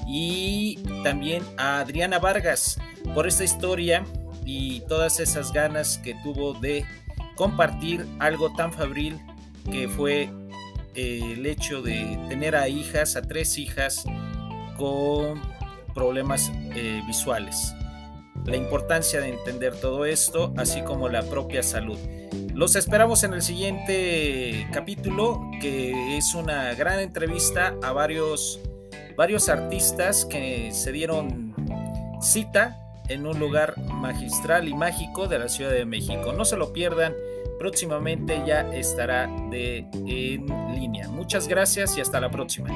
[0.07, 2.79] y también a Adriana Vargas
[3.14, 4.05] por esta historia
[4.47, 6.87] y todas esas ganas que tuvo de
[7.37, 9.21] compartir algo tan fabril
[9.71, 10.31] que fue
[10.95, 14.05] el hecho de tener a hijas, a tres hijas
[14.76, 15.41] con
[15.95, 17.74] problemas eh, visuales.
[18.47, 21.99] La importancia de entender todo esto, así como la propia salud.
[22.55, 28.61] Los esperamos en el siguiente capítulo, que es una gran entrevista a varios,
[29.16, 31.55] varios artistas que se dieron
[32.20, 32.78] cita
[33.09, 36.32] en un lugar magistral y mágico de la Ciudad de México.
[36.32, 37.14] No se lo pierdan
[37.61, 41.11] próximamente ya estará de, en línea.
[41.11, 42.71] Muchas gracias y hasta la próxima.